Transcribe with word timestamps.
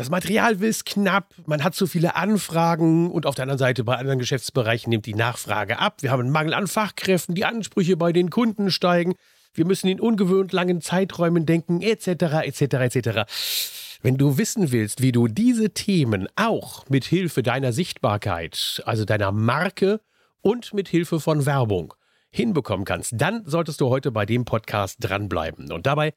das 0.00 0.08
Material 0.08 0.62
ist 0.62 0.86
knapp, 0.86 1.34
man 1.44 1.62
hat 1.62 1.74
zu 1.74 1.86
viele 1.86 2.16
Anfragen 2.16 3.10
und 3.10 3.26
auf 3.26 3.34
der 3.34 3.42
anderen 3.42 3.58
Seite 3.58 3.84
bei 3.84 3.96
anderen 3.96 4.18
Geschäftsbereichen 4.18 4.88
nimmt 4.88 5.04
die 5.04 5.14
Nachfrage 5.14 5.78
ab. 5.78 5.98
Wir 6.00 6.10
haben 6.10 6.20
einen 6.20 6.30
Mangel 6.30 6.54
an 6.54 6.68
Fachkräften, 6.68 7.34
die 7.34 7.44
Ansprüche 7.44 7.98
bei 7.98 8.10
den 8.10 8.30
Kunden 8.30 8.70
steigen. 8.70 9.14
Wir 9.52 9.66
müssen 9.66 9.88
in 9.88 10.00
ungewöhnt 10.00 10.52
langen 10.52 10.80
Zeiträumen 10.80 11.44
denken, 11.44 11.82
etc., 11.82 12.08
etc., 12.44 12.96
etc. 12.96 14.00
Wenn 14.00 14.16
du 14.16 14.38
wissen 14.38 14.72
willst, 14.72 15.02
wie 15.02 15.12
du 15.12 15.28
diese 15.28 15.68
Themen 15.68 16.28
auch 16.34 16.88
mit 16.88 17.04
Hilfe 17.04 17.42
deiner 17.42 17.74
Sichtbarkeit, 17.74 18.82
also 18.86 19.04
deiner 19.04 19.32
Marke 19.32 20.00
und 20.40 20.72
mit 20.72 20.88
Hilfe 20.88 21.20
von 21.20 21.44
Werbung 21.44 21.92
hinbekommen 22.30 22.86
kannst, 22.86 23.12
dann 23.16 23.42
solltest 23.44 23.82
du 23.82 23.90
heute 23.90 24.10
bei 24.12 24.24
dem 24.24 24.46
Podcast 24.46 24.96
dranbleiben. 25.00 25.70
Und 25.70 25.84
dabei 25.84 26.14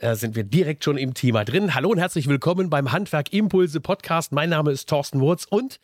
äh, 0.00 0.14
sind 0.14 0.36
wir 0.36 0.44
direkt 0.44 0.84
schon 0.84 0.96
im 0.96 1.14
Thema 1.14 1.44
drin. 1.44 1.74
Hallo 1.74 1.90
und 1.90 1.98
herzlich 1.98 2.26
willkommen 2.26 2.70
beim 2.70 2.92
Handwerk 2.92 3.32
Impulse 3.32 3.80
Podcast. 3.80 4.32
Mein 4.32 4.50
Name 4.50 4.70
ist 4.72 4.88
Thorsten 4.88 5.20
Wurz 5.20 5.46
und 5.48 5.80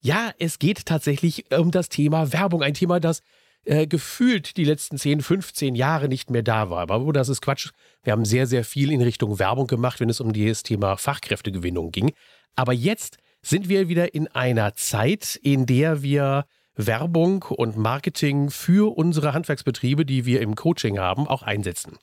ja, 0.00 0.32
es 0.38 0.58
geht 0.58 0.84
tatsächlich 0.86 1.46
um 1.56 1.70
das 1.70 1.88
Thema 1.88 2.32
Werbung. 2.32 2.62
Ein 2.62 2.74
Thema, 2.74 3.00
das 3.00 3.22
äh, 3.64 3.86
gefühlt 3.86 4.58
die 4.58 4.64
letzten 4.64 4.98
10, 4.98 5.22
15 5.22 5.74
Jahre 5.74 6.08
nicht 6.08 6.30
mehr 6.30 6.42
da 6.42 6.68
war. 6.68 6.90
Aber 6.90 7.12
das 7.12 7.30
ist 7.30 7.40
Quatsch. 7.40 7.70
Wir 8.02 8.12
haben 8.12 8.26
sehr, 8.26 8.46
sehr 8.46 8.64
viel 8.64 8.92
in 8.92 9.00
Richtung 9.00 9.38
Werbung 9.38 9.66
gemacht, 9.66 10.00
wenn 10.00 10.10
es 10.10 10.20
um 10.20 10.34
das 10.34 10.62
Thema 10.62 10.98
Fachkräftegewinnung 10.98 11.90
ging. 11.90 12.12
Aber 12.54 12.74
jetzt 12.74 13.16
sind 13.40 13.68
wir 13.68 13.88
wieder 13.88 14.14
in 14.14 14.28
einer 14.28 14.74
Zeit, 14.74 15.36
in 15.42 15.64
der 15.64 16.02
wir 16.02 16.44
Werbung 16.76 17.42
und 17.44 17.76
Marketing 17.78 18.50
für 18.50 18.94
unsere 18.96 19.32
Handwerksbetriebe, 19.32 20.04
die 20.04 20.26
wir 20.26 20.42
im 20.42 20.54
Coaching 20.54 20.98
haben, 20.98 21.26
auch 21.26 21.42
einsetzen. 21.42 21.98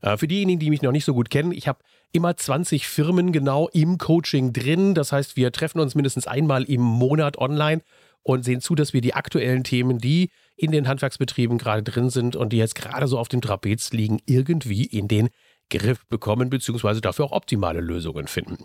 Äh, 0.00 0.16
für 0.16 0.28
diejenigen, 0.28 0.60
die 0.60 0.70
mich 0.70 0.82
noch 0.82 0.92
nicht 0.92 1.04
so 1.04 1.14
gut 1.14 1.30
kennen, 1.30 1.52
ich 1.52 1.68
habe 1.68 1.80
immer 2.12 2.36
20 2.36 2.86
Firmen 2.86 3.32
genau 3.32 3.68
im 3.68 3.98
Coaching 3.98 4.52
drin. 4.52 4.94
Das 4.94 5.12
heißt, 5.12 5.36
wir 5.36 5.52
treffen 5.52 5.80
uns 5.80 5.94
mindestens 5.94 6.26
einmal 6.26 6.64
im 6.64 6.80
Monat 6.80 7.38
online 7.38 7.82
und 8.22 8.44
sehen 8.44 8.60
zu, 8.60 8.74
dass 8.74 8.92
wir 8.92 9.00
die 9.00 9.14
aktuellen 9.14 9.64
Themen, 9.64 9.98
die 9.98 10.30
in 10.56 10.72
den 10.72 10.88
Handwerksbetrieben 10.88 11.58
gerade 11.58 11.82
drin 11.82 12.10
sind 12.10 12.36
und 12.36 12.52
die 12.52 12.58
jetzt 12.58 12.74
gerade 12.74 13.06
so 13.06 13.18
auf 13.18 13.28
dem 13.28 13.40
Trapez 13.40 13.92
liegen, 13.92 14.20
irgendwie 14.26 14.84
in 14.84 15.08
den 15.08 15.30
Griff 15.70 16.06
bekommen, 16.06 16.50
beziehungsweise 16.50 17.00
dafür 17.00 17.26
auch 17.26 17.32
optimale 17.32 17.80
Lösungen 17.80 18.26
finden. 18.26 18.64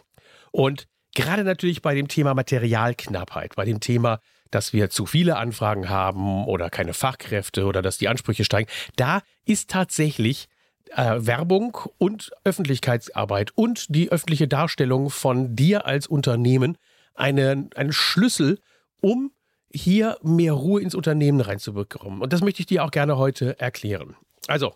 Und 0.51 0.87
gerade 1.13 1.43
natürlich 1.43 1.81
bei 1.81 1.95
dem 1.95 2.07
Thema 2.07 2.33
Materialknappheit, 2.33 3.55
bei 3.55 3.65
dem 3.65 3.79
Thema, 3.79 4.19
dass 4.51 4.73
wir 4.73 4.89
zu 4.89 5.05
viele 5.05 5.37
Anfragen 5.37 5.89
haben 5.89 6.45
oder 6.45 6.69
keine 6.69 6.93
Fachkräfte 6.93 7.65
oder 7.65 7.81
dass 7.81 7.97
die 7.97 8.07
Ansprüche 8.07 8.43
steigen, 8.43 8.69
da 8.95 9.21
ist 9.45 9.69
tatsächlich 9.69 10.47
äh, 10.91 11.15
Werbung 11.19 11.77
und 11.97 12.31
Öffentlichkeitsarbeit 12.43 13.51
und 13.55 13.93
die 13.93 14.11
öffentliche 14.11 14.47
Darstellung 14.47 15.09
von 15.09 15.55
dir 15.55 15.85
als 15.85 16.07
Unternehmen 16.07 16.77
eine, 17.13 17.69
ein 17.75 17.91
Schlüssel, 17.91 18.59
um 19.01 19.31
hier 19.71 20.17
mehr 20.21 20.53
Ruhe 20.53 20.81
ins 20.81 20.95
Unternehmen 20.95 21.41
reinzubekommen. 21.41 22.21
Und 22.21 22.33
das 22.33 22.41
möchte 22.41 22.61
ich 22.61 22.65
dir 22.65 22.83
auch 22.83 22.91
gerne 22.91 23.17
heute 23.17 23.59
erklären. 23.59 24.15
Also, 24.47 24.73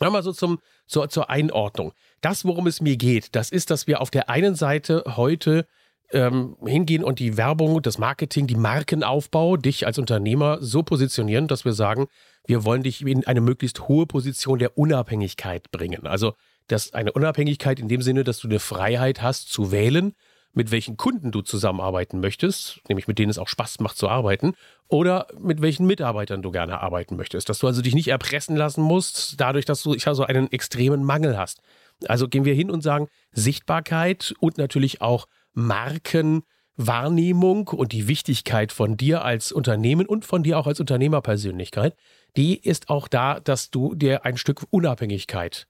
Nochmal 0.00 0.22
so 0.22 0.32
zum, 0.32 0.60
zur, 0.86 1.08
zur 1.10 1.28
Einordnung. 1.28 1.92
Das, 2.22 2.44
worum 2.44 2.66
es 2.66 2.80
mir 2.80 2.96
geht, 2.96 3.36
das 3.36 3.50
ist, 3.50 3.70
dass 3.70 3.86
wir 3.86 4.00
auf 4.00 4.10
der 4.10 4.30
einen 4.30 4.54
Seite 4.54 5.04
heute 5.06 5.66
ähm, 6.12 6.56
hingehen 6.64 7.04
und 7.04 7.18
die 7.18 7.36
Werbung, 7.36 7.82
das 7.82 7.98
Marketing, 7.98 8.46
die 8.46 8.56
Markenaufbau, 8.56 9.56
dich 9.56 9.86
als 9.86 9.98
Unternehmer 9.98 10.58
so 10.60 10.82
positionieren, 10.82 11.48
dass 11.48 11.64
wir 11.64 11.72
sagen, 11.72 12.06
wir 12.46 12.64
wollen 12.64 12.82
dich 12.82 13.04
in 13.06 13.26
eine 13.26 13.40
möglichst 13.40 13.88
hohe 13.88 14.06
Position 14.06 14.58
der 14.58 14.76
Unabhängigkeit 14.76 15.70
bringen. 15.70 16.06
Also 16.06 16.34
das 16.66 16.92
eine 16.94 17.12
Unabhängigkeit 17.12 17.80
in 17.80 17.88
dem 17.88 18.02
Sinne, 18.02 18.24
dass 18.24 18.38
du 18.38 18.48
eine 18.48 18.60
Freiheit 18.60 19.22
hast 19.22 19.52
zu 19.52 19.72
wählen, 19.72 20.14
mit 20.52 20.72
welchen 20.72 20.96
Kunden 20.96 21.30
du 21.30 21.42
zusammenarbeiten 21.42 22.20
möchtest, 22.20 22.80
nämlich 22.88 23.06
mit 23.06 23.18
denen 23.18 23.30
es 23.30 23.38
auch 23.38 23.46
Spaß 23.46 23.78
macht 23.80 23.96
zu 23.96 24.08
arbeiten, 24.08 24.54
oder 24.88 25.28
mit 25.38 25.62
welchen 25.62 25.86
Mitarbeitern 25.86 26.42
du 26.42 26.50
gerne 26.50 26.80
arbeiten 26.80 27.16
möchtest. 27.16 27.48
Dass 27.48 27.60
du 27.60 27.68
also 27.68 27.82
dich 27.82 27.94
nicht 27.94 28.08
erpressen 28.08 28.56
lassen 28.56 28.82
musst, 28.82 29.40
dadurch, 29.40 29.64
dass 29.64 29.82
du 29.82 29.94
also 30.04 30.24
einen 30.24 30.50
extremen 30.50 31.04
Mangel 31.04 31.38
hast. 31.38 31.60
Also 32.08 32.26
gehen 32.26 32.44
wir 32.44 32.54
hin 32.54 32.70
und 32.70 32.80
sagen, 32.80 33.08
Sichtbarkeit 33.30 34.34
und 34.40 34.58
natürlich 34.58 35.00
auch 35.00 35.26
Markenwahrnehmung 35.54 37.68
und 37.68 37.92
die 37.92 38.08
Wichtigkeit 38.08 38.72
von 38.72 38.96
dir 38.96 39.24
als 39.24 39.52
Unternehmen 39.52 40.06
und 40.06 40.24
von 40.24 40.42
dir 40.42 40.58
auch 40.58 40.66
als 40.66 40.80
Unternehmerpersönlichkeit, 40.80 41.94
die 42.36 42.58
ist 42.58 42.88
auch 42.88 43.08
da, 43.08 43.40
dass 43.40 43.70
du 43.70 43.94
dir 43.94 44.24
ein 44.24 44.36
Stück 44.36 44.64
Unabhängigkeit 44.70 45.66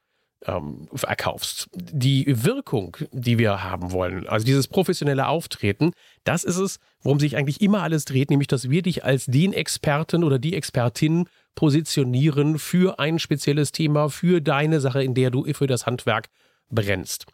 ähm, 0.46 0.88
erkaufst. 1.02 1.68
Die 1.74 2.44
Wirkung, 2.44 2.96
die 3.12 3.38
wir 3.38 3.62
haben 3.62 3.92
wollen, 3.92 4.26
also 4.26 4.46
dieses 4.46 4.68
professionelle 4.68 5.28
Auftreten, 5.28 5.92
das 6.24 6.44
ist 6.44 6.56
es, 6.56 6.78
worum 7.02 7.20
sich 7.20 7.36
eigentlich 7.36 7.60
immer 7.60 7.82
alles 7.82 8.04
dreht, 8.04 8.30
nämlich 8.30 8.48
dass 8.48 8.70
wir 8.70 8.82
dich 8.82 9.04
als 9.04 9.26
den 9.26 9.52
Experten 9.52 10.24
oder 10.24 10.38
die 10.38 10.54
Expertin 10.54 11.26
positionieren 11.54 12.58
für 12.58 12.98
ein 12.98 13.18
spezielles 13.18 13.72
Thema, 13.72 14.08
für 14.08 14.40
deine 14.40 14.80
Sache, 14.80 15.02
in 15.02 15.14
der 15.14 15.30
du 15.30 15.44
für 15.52 15.66
das 15.66 15.86
Handwerk 15.86 16.28
brennst. 16.70 17.26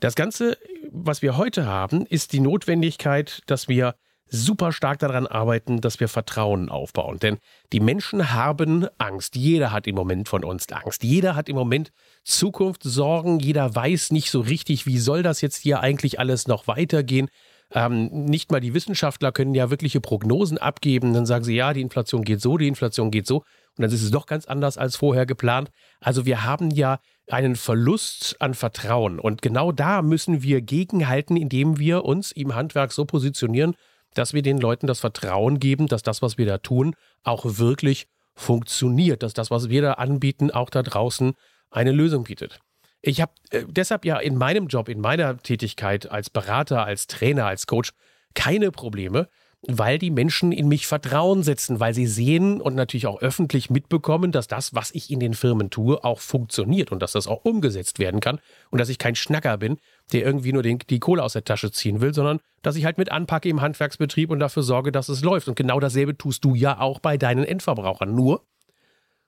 Das 0.00 0.14
Ganze, 0.14 0.58
was 0.90 1.22
wir 1.22 1.36
heute 1.36 1.66
haben, 1.66 2.06
ist 2.06 2.32
die 2.32 2.40
Notwendigkeit, 2.40 3.42
dass 3.46 3.68
wir 3.68 3.94
super 4.28 4.72
stark 4.72 4.98
daran 4.98 5.26
arbeiten, 5.26 5.80
dass 5.80 6.00
wir 6.00 6.08
Vertrauen 6.08 6.68
aufbauen. 6.68 7.18
Denn 7.18 7.38
die 7.72 7.80
Menschen 7.80 8.32
haben 8.32 8.86
Angst. 8.98 9.36
Jeder 9.36 9.70
hat 9.70 9.86
im 9.86 9.94
Moment 9.94 10.28
von 10.28 10.44
uns 10.44 10.70
Angst. 10.72 11.04
Jeder 11.04 11.36
hat 11.36 11.48
im 11.48 11.56
Moment 11.56 11.92
Zukunftssorgen. 12.24 13.38
Jeder 13.38 13.74
weiß 13.74 14.10
nicht 14.10 14.30
so 14.30 14.40
richtig, 14.40 14.86
wie 14.86 14.98
soll 14.98 15.22
das 15.22 15.40
jetzt 15.40 15.58
hier 15.58 15.80
eigentlich 15.80 16.18
alles 16.18 16.48
noch 16.48 16.66
weitergehen. 16.66 17.28
Ähm, 17.72 18.08
nicht 18.26 18.50
mal 18.50 18.60
die 18.60 18.74
Wissenschaftler 18.74 19.32
können 19.32 19.54
ja 19.54 19.70
wirkliche 19.70 20.00
Prognosen 20.00 20.58
abgeben. 20.58 21.12
Dann 21.14 21.26
sagen 21.26 21.44
sie, 21.44 21.54
ja, 21.54 21.72
die 21.72 21.80
Inflation 21.80 22.24
geht 22.24 22.40
so, 22.40 22.56
die 22.56 22.68
Inflation 22.68 23.10
geht 23.10 23.26
so. 23.26 23.38
Und 23.76 23.82
dann 23.82 23.90
ist 23.90 24.02
es 24.02 24.10
doch 24.10 24.26
ganz 24.26 24.46
anders 24.46 24.78
als 24.78 24.96
vorher 24.96 25.26
geplant. 25.26 25.70
Also 26.00 26.26
wir 26.26 26.44
haben 26.44 26.70
ja 26.70 26.98
einen 27.28 27.56
Verlust 27.56 28.36
an 28.40 28.54
Vertrauen. 28.54 29.18
Und 29.18 29.42
genau 29.42 29.72
da 29.72 30.02
müssen 30.02 30.42
wir 30.42 30.60
gegenhalten, 30.60 31.36
indem 31.36 31.78
wir 31.78 32.04
uns 32.04 32.32
im 32.32 32.54
Handwerk 32.54 32.92
so 32.92 33.04
positionieren, 33.04 33.74
dass 34.14 34.32
wir 34.34 34.42
den 34.42 34.58
Leuten 34.58 34.86
das 34.86 35.00
Vertrauen 35.00 35.58
geben, 35.58 35.86
dass 35.86 36.02
das, 36.02 36.22
was 36.22 36.38
wir 36.38 36.46
da 36.46 36.58
tun, 36.58 36.94
auch 37.22 37.44
wirklich 37.44 38.06
funktioniert, 38.34 39.22
dass 39.22 39.32
das, 39.32 39.50
was 39.50 39.68
wir 39.68 39.82
da 39.82 39.92
anbieten, 39.94 40.50
auch 40.50 40.70
da 40.70 40.82
draußen 40.82 41.34
eine 41.70 41.92
Lösung 41.92 42.24
bietet. 42.24 42.60
Ich 43.00 43.20
habe 43.20 43.32
äh, 43.50 43.64
deshalb 43.68 44.04
ja 44.04 44.18
in 44.18 44.36
meinem 44.36 44.66
Job, 44.66 44.88
in 44.88 45.00
meiner 45.00 45.36
Tätigkeit 45.38 46.10
als 46.10 46.30
Berater, 46.30 46.84
als 46.84 47.06
Trainer, 47.06 47.46
als 47.46 47.66
Coach 47.66 47.90
keine 48.34 48.70
Probleme, 48.70 49.28
weil 49.66 49.98
die 49.98 50.10
Menschen 50.10 50.52
in 50.52 50.68
mich 50.68 50.86
Vertrauen 50.86 51.42
setzen, 51.42 51.80
weil 51.80 51.94
sie 51.94 52.06
sehen 52.06 52.60
und 52.60 52.74
natürlich 52.74 53.06
auch 53.06 53.20
öffentlich 53.20 53.70
mitbekommen, 53.70 54.32
dass 54.32 54.46
das, 54.46 54.74
was 54.74 54.90
ich 54.92 55.10
in 55.10 55.20
den 55.20 55.34
Firmen 55.34 55.70
tue, 55.70 56.02
auch 56.04 56.20
funktioniert 56.20 56.92
und 56.92 57.00
dass 57.00 57.12
das 57.12 57.26
auch 57.26 57.44
umgesetzt 57.44 57.98
werden 57.98 58.20
kann 58.20 58.40
und 58.70 58.78
dass 58.78 58.88
ich 58.88 58.98
kein 58.98 59.14
Schnacker 59.14 59.56
bin, 59.56 59.78
der 60.12 60.24
irgendwie 60.24 60.52
nur 60.52 60.62
den, 60.62 60.78
die 60.78 60.98
Kohle 60.98 61.22
aus 61.22 61.32
der 61.32 61.44
Tasche 61.44 61.72
ziehen 61.72 62.00
will, 62.00 62.12
sondern 62.12 62.40
dass 62.62 62.76
ich 62.76 62.84
halt 62.84 62.98
mit 62.98 63.10
anpacke 63.10 63.48
im 63.48 63.60
Handwerksbetrieb 63.60 64.30
und 64.30 64.38
dafür 64.38 64.62
sorge, 64.62 64.92
dass 64.92 65.08
es 65.08 65.22
läuft. 65.22 65.48
Und 65.48 65.56
genau 65.56 65.80
dasselbe 65.80 66.16
tust 66.16 66.44
du 66.44 66.54
ja 66.54 66.80
auch 66.80 66.98
bei 66.98 67.16
deinen 67.16 67.44
Endverbrauchern. 67.44 68.14
Nur, 68.14 68.44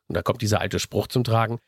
und 0.08 0.16
da 0.16 0.22
kommt 0.22 0.42
dieser 0.42 0.60
alte 0.60 0.78
Spruch 0.78 1.06
zum 1.06 1.24
Tragen, 1.24 1.58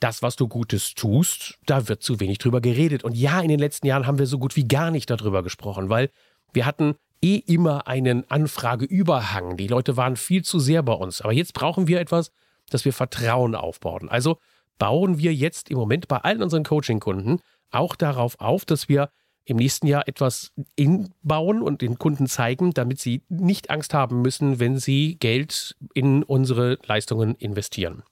das, 0.00 0.22
was 0.22 0.36
du 0.36 0.48
Gutes 0.48 0.94
tust, 0.94 1.58
da 1.66 1.88
wird 1.88 2.02
zu 2.02 2.20
wenig 2.20 2.38
drüber 2.38 2.60
geredet. 2.60 3.04
Und 3.04 3.16
ja, 3.16 3.40
in 3.40 3.48
den 3.48 3.58
letzten 3.58 3.86
Jahren 3.86 4.06
haben 4.06 4.18
wir 4.18 4.26
so 4.26 4.38
gut 4.38 4.54
wie 4.54 4.68
gar 4.68 4.90
nicht 4.90 5.10
darüber 5.10 5.42
gesprochen, 5.42 5.88
weil 5.88 6.10
wir 6.52 6.66
hatten 6.66 6.94
eh 7.22 7.36
immer 7.36 7.86
einen 7.86 8.28
Anfrageüberhang. 8.30 9.56
Die 9.56 9.66
Leute 9.66 9.96
waren 9.96 10.16
viel 10.16 10.44
zu 10.44 10.58
sehr 10.58 10.82
bei 10.82 10.92
uns. 10.92 11.20
Aber 11.20 11.32
jetzt 11.32 11.54
brauchen 11.54 11.88
wir 11.88 12.00
etwas, 12.00 12.30
dass 12.70 12.84
wir 12.84 12.92
Vertrauen 12.92 13.54
aufbauen. 13.54 14.08
Also 14.08 14.38
bauen 14.78 15.18
wir 15.18 15.34
jetzt 15.34 15.70
im 15.70 15.78
Moment 15.78 16.08
bei 16.08 16.18
allen 16.18 16.42
unseren 16.42 16.64
Coaching-Kunden 16.64 17.40
auch 17.70 17.96
darauf 17.96 18.40
auf, 18.40 18.64
dass 18.64 18.88
wir 18.88 19.10
im 19.44 19.56
nächsten 19.56 19.86
Jahr 19.86 20.06
etwas 20.06 20.52
inbauen 20.76 21.62
und 21.62 21.80
den 21.80 21.98
Kunden 21.98 22.26
zeigen, 22.26 22.72
damit 22.74 23.00
sie 23.00 23.22
nicht 23.28 23.70
Angst 23.70 23.94
haben 23.94 24.20
müssen, 24.20 24.60
wenn 24.60 24.78
sie 24.78 25.16
Geld 25.18 25.74
in 25.94 26.22
unsere 26.22 26.78
Leistungen 26.84 27.34
investieren. 27.34 28.02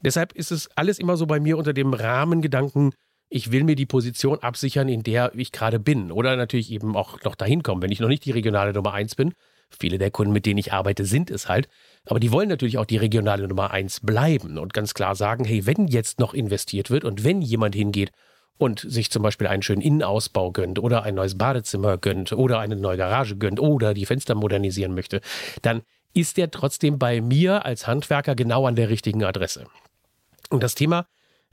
Deshalb 0.00 0.32
ist 0.34 0.52
es 0.52 0.68
alles 0.76 1.00
immer 1.00 1.16
so 1.16 1.26
bei 1.26 1.40
mir 1.40 1.58
unter 1.58 1.72
dem 1.72 1.92
Rahmengedanken, 1.92 2.92
ich 3.28 3.50
will 3.50 3.64
mir 3.64 3.76
die 3.76 3.86
Position 3.86 4.38
absichern, 4.40 4.88
in 4.88 5.02
der 5.02 5.32
ich 5.34 5.52
gerade 5.52 5.78
bin. 5.78 6.12
Oder 6.12 6.36
natürlich 6.36 6.70
eben 6.70 6.96
auch 6.96 7.22
noch 7.22 7.34
dahin 7.34 7.62
kommen, 7.62 7.82
wenn 7.82 7.92
ich 7.92 8.00
noch 8.00 8.08
nicht 8.08 8.24
die 8.24 8.30
regionale 8.30 8.72
Nummer 8.72 8.92
eins 8.92 9.14
bin. 9.14 9.34
Viele 9.68 9.98
der 9.98 10.12
Kunden, 10.12 10.32
mit 10.32 10.46
denen 10.46 10.58
ich 10.58 10.72
arbeite, 10.72 11.04
sind 11.04 11.30
es 11.30 11.48
halt. 11.48 11.68
Aber 12.04 12.20
die 12.20 12.30
wollen 12.30 12.48
natürlich 12.48 12.78
auch 12.78 12.84
die 12.84 12.98
regionale 12.98 13.48
Nummer 13.48 13.72
eins 13.72 14.00
bleiben 14.00 14.58
und 14.58 14.72
ganz 14.72 14.94
klar 14.94 15.16
sagen, 15.16 15.44
hey, 15.44 15.66
wenn 15.66 15.88
jetzt 15.88 16.20
noch 16.20 16.34
investiert 16.34 16.90
wird 16.90 17.04
und 17.04 17.24
wenn 17.24 17.42
jemand 17.42 17.74
hingeht 17.74 18.12
und 18.58 18.80
sich 18.80 19.10
zum 19.10 19.22
Beispiel 19.22 19.48
einen 19.48 19.62
schönen 19.62 19.82
Innenausbau 19.82 20.52
gönnt 20.52 20.78
oder 20.78 21.02
ein 21.02 21.16
neues 21.16 21.36
Badezimmer 21.36 21.98
gönnt 21.98 22.32
oder 22.32 22.60
eine 22.60 22.76
neue 22.76 22.96
Garage 22.96 23.36
gönnt 23.36 23.60
oder 23.60 23.92
die 23.92 24.06
Fenster 24.06 24.36
modernisieren 24.36 24.94
möchte, 24.94 25.20
dann 25.62 25.82
ist 26.14 26.36
der 26.36 26.50
trotzdem 26.50 26.98
bei 26.98 27.20
mir 27.20 27.66
als 27.66 27.86
Handwerker 27.86 28.36
genau 28.36 28.66
an 28.66 28.76
der 28.76 28.88
richtigen 28.88 29.24
Adresse. 29.24 29.66
Und 30.48 30.62
das 30.62 30.76
Thema 30.76 31.06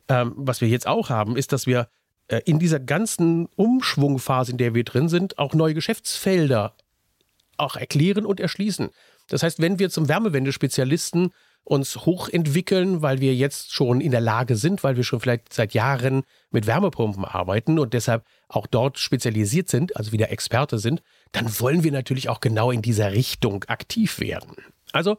ähm, 0.09 0.33
was 0.35 0.61
wir 0.61 0.67
jetzt 0.67 0.87
auch 0.87 1.09
haben, 1.09 1.37
ist, 1.37 1.51
dass 1.51 1.67
wir 1.67 1.89
äh, 2.27 2.41
in 2.45 2.59
dieser 2.59 2.79
ganzen 2.79 3.47
Umschwungphase, 3.55 4.51
in 4.51 4.57
der 4.57 4.73
wir 4.73 4.83
drin 4.83 5.09
sind, 5.09 5.37
auch 5.37 5.53
neue 5.53 5.73
Geschäftsfelder 5.73 6.75
auch 7.57 7.75
erklären 7.75 8.25
und 8.25 8.39
erschließen. 8.39 8.89
Das 9.29 9.43
heißt, 9.43 9.59
wenn 9.59 9.79
wir 9.79 9.89
zum 9.89 10.09
Wärmewendespezialisten 10.09 11.31
uns 11.65 11.95
hochentwickeln, 11.95 13.01
weil 13.01 13.21
wir 13.21 13.33
jetzt 13.33 13.73
schon 13.73 14.01
in 14.01 14.11
der 14.11 14.19
Lage 14.19 14.57
sind, 14.57 14.83
weil 14.83 14.97
wir 14.97 15.03
schon 15.03 15.21
vielleicht 15.21 15.53
seit 15.53 15.73
Jahren 15.73 16.23
mit 16.51 16.67
Wärmepumpen 16.67 17.23
arbeiten 17.23 17.79
und 17.79 17.93
deshalb 17.93 18.25
auch 18.49 18.67
dort 18.67 18.99
spezialisiert 18.99 19.69
sind, 19.69 19.95
also 19.95 20.11
wieder 20.11 20.29
Experte 20.29 20.77
sind, 20.77 21.01
dann 21.31 21.47
wollen 21.59 21.83
wir 21.83 21.93
natürlich 21.93 22.27
auch 22.27 22.41
genau 22.41 22.69
in 22.69 22.81
dieser 22.81 23.13
Richtung 23.13 23.63
aktiv 23.65 24.19
werden. 24.19 24.57
Also 24.91 25.17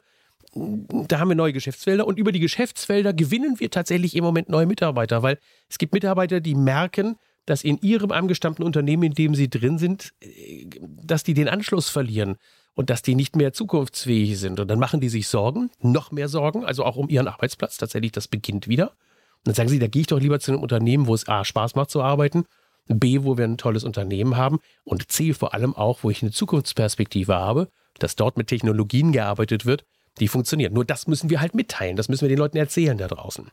da 0.54 1.18
haben 1.18 1.28
wir 1.28 1.34
neue 1.34 1.52
Geschäftsfelder 1.52 2.06
und 2.06 2.18
über 2.18 2.32
die 2.32 2.40
Geschäftsfelder 2.40 3.12
gewinnen 3.12 3.58
wir 3.58 3.70
tatsächlich 3.70 4.14
im 4.14 4.24
Moment 4.24 4.48
neue 4.48 4.66
Mitarbeiter, 4.66 5.22
weil 5.22 5.38
es 5.68 5.78
gibt 5.78 5.92
Mitarbeiter, 5.92 6.40
die 6.40 6.54
merken, 6.54 7.16
dass 7.46 7.64
in 7.64 7.78
ihrem 7.82 8.12
angestammten 8.12 8.64
Unternehmen, 8.64 9.02
in 9.02 9.14
dem 9.14 9.34
sie 9.34 9.50
drin 9.50 9.78
sind, 9.78 10.12
äh, 10.20 10.66
dass 10.80 11.24
die 11.24 11.34
den 11.34 11.48
Anschluss 11.48 11.88
verlieren 11.88 12.36
und 12.74 12.90
dass 12.90 13.02
die 13.02 13.14
nicht 13.14 13.36
mehr 13.36 13.52
zukunftsfähig 13.52 14.38
sind. 14.38 14.60
Und 14.60 14.68
dann 14.68 14.78
machen 14.78 15.00
die 15.00 15.08
sich 15.08 15.28
Sorgen, 15.28 15.70
noch 15.80 16.10
mehr 16.10 16.28
Sorgen, 16.28 16.64
also 16.64 16.84
auch 16.84 16.96
um 16.96 17.08
ihren 17.08 17.28
Arbeitsplatz. 17.28 17.76
Tatsächlich, 17.76 18.12
das 18.12 18.28
beginnt 18.28 18.68
wieder. 18.68 18.90
Und 18.90 19.48
dann 19.48 19.54
sagen 19.54 19.68
sie, 19.68 19.78
da 19.78 19.88
gehe 19.88 20.02
ich 20.02 20.06
doch 20.06 20.20
lieber 20.20 20.40
zu 20.40 20.52
einem 20.52 20.62
Unternehmen, 20.62 21.06
wo 21.06 21.14
es 21.14 21.28
A, 21.28 21.44
Spaß 21.44 21.74
macht 21.74 21.90
zu 21.90 22.02
arbeiten, 22.02 22.44
B, 22.86 23.22
wo 23.22 23.36
wir 23.36 23.44
ein 23.44 23.58
tolles 23.58 23.84
Unternehmen 23.84 24.36
haben 24.36 24.58
und 24.84 25.10
C, 25.10 25.32
vor 25.32 25.54
allem 25.54 25.74
auch, 25.74 26.02
wo 26.02 26.10
ich 26.10 26.22
eine 26.22 26.32
Zukunftsperspektive 26.32 27.34
habe, 27.34 27.68
dass 27.98 28.16
dort 28.16 28.36
mit 28.36 28.48
Technologien 28.48 29.12
gearbeitet 29.12 29.64
wird, 29.64 29.84
die 30.20 30.28
funktionieren. 30.28 30.72
Nur 30.72 30.84
das 30.84 31.06
müssen 31.06 31.31
wir 31.31 31.40
halt 31.40 31.55
mitteilen, 31.55 31.96
das 31.96 32.08
müssen 32.08 32.22
wir 32.22 32.28
den 32.28 32.38
Leuten 32.38 32.56
erzählen 32.56 32.96
da 32.96 33.08
draußen. 33.08 33.50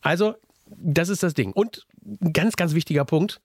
Also, 0.00 0.34
das 0.66 1.08
ist 1.08 1.22
das 1.22 1.34
Ding. 1.34 1.52
Und 1.52 1.86
ein 2.04 2.32
ganz, 2.32 2.56
ganz 2.56 2.74
wichtiger 2.74 3.04
Punkt, 3.04 3.40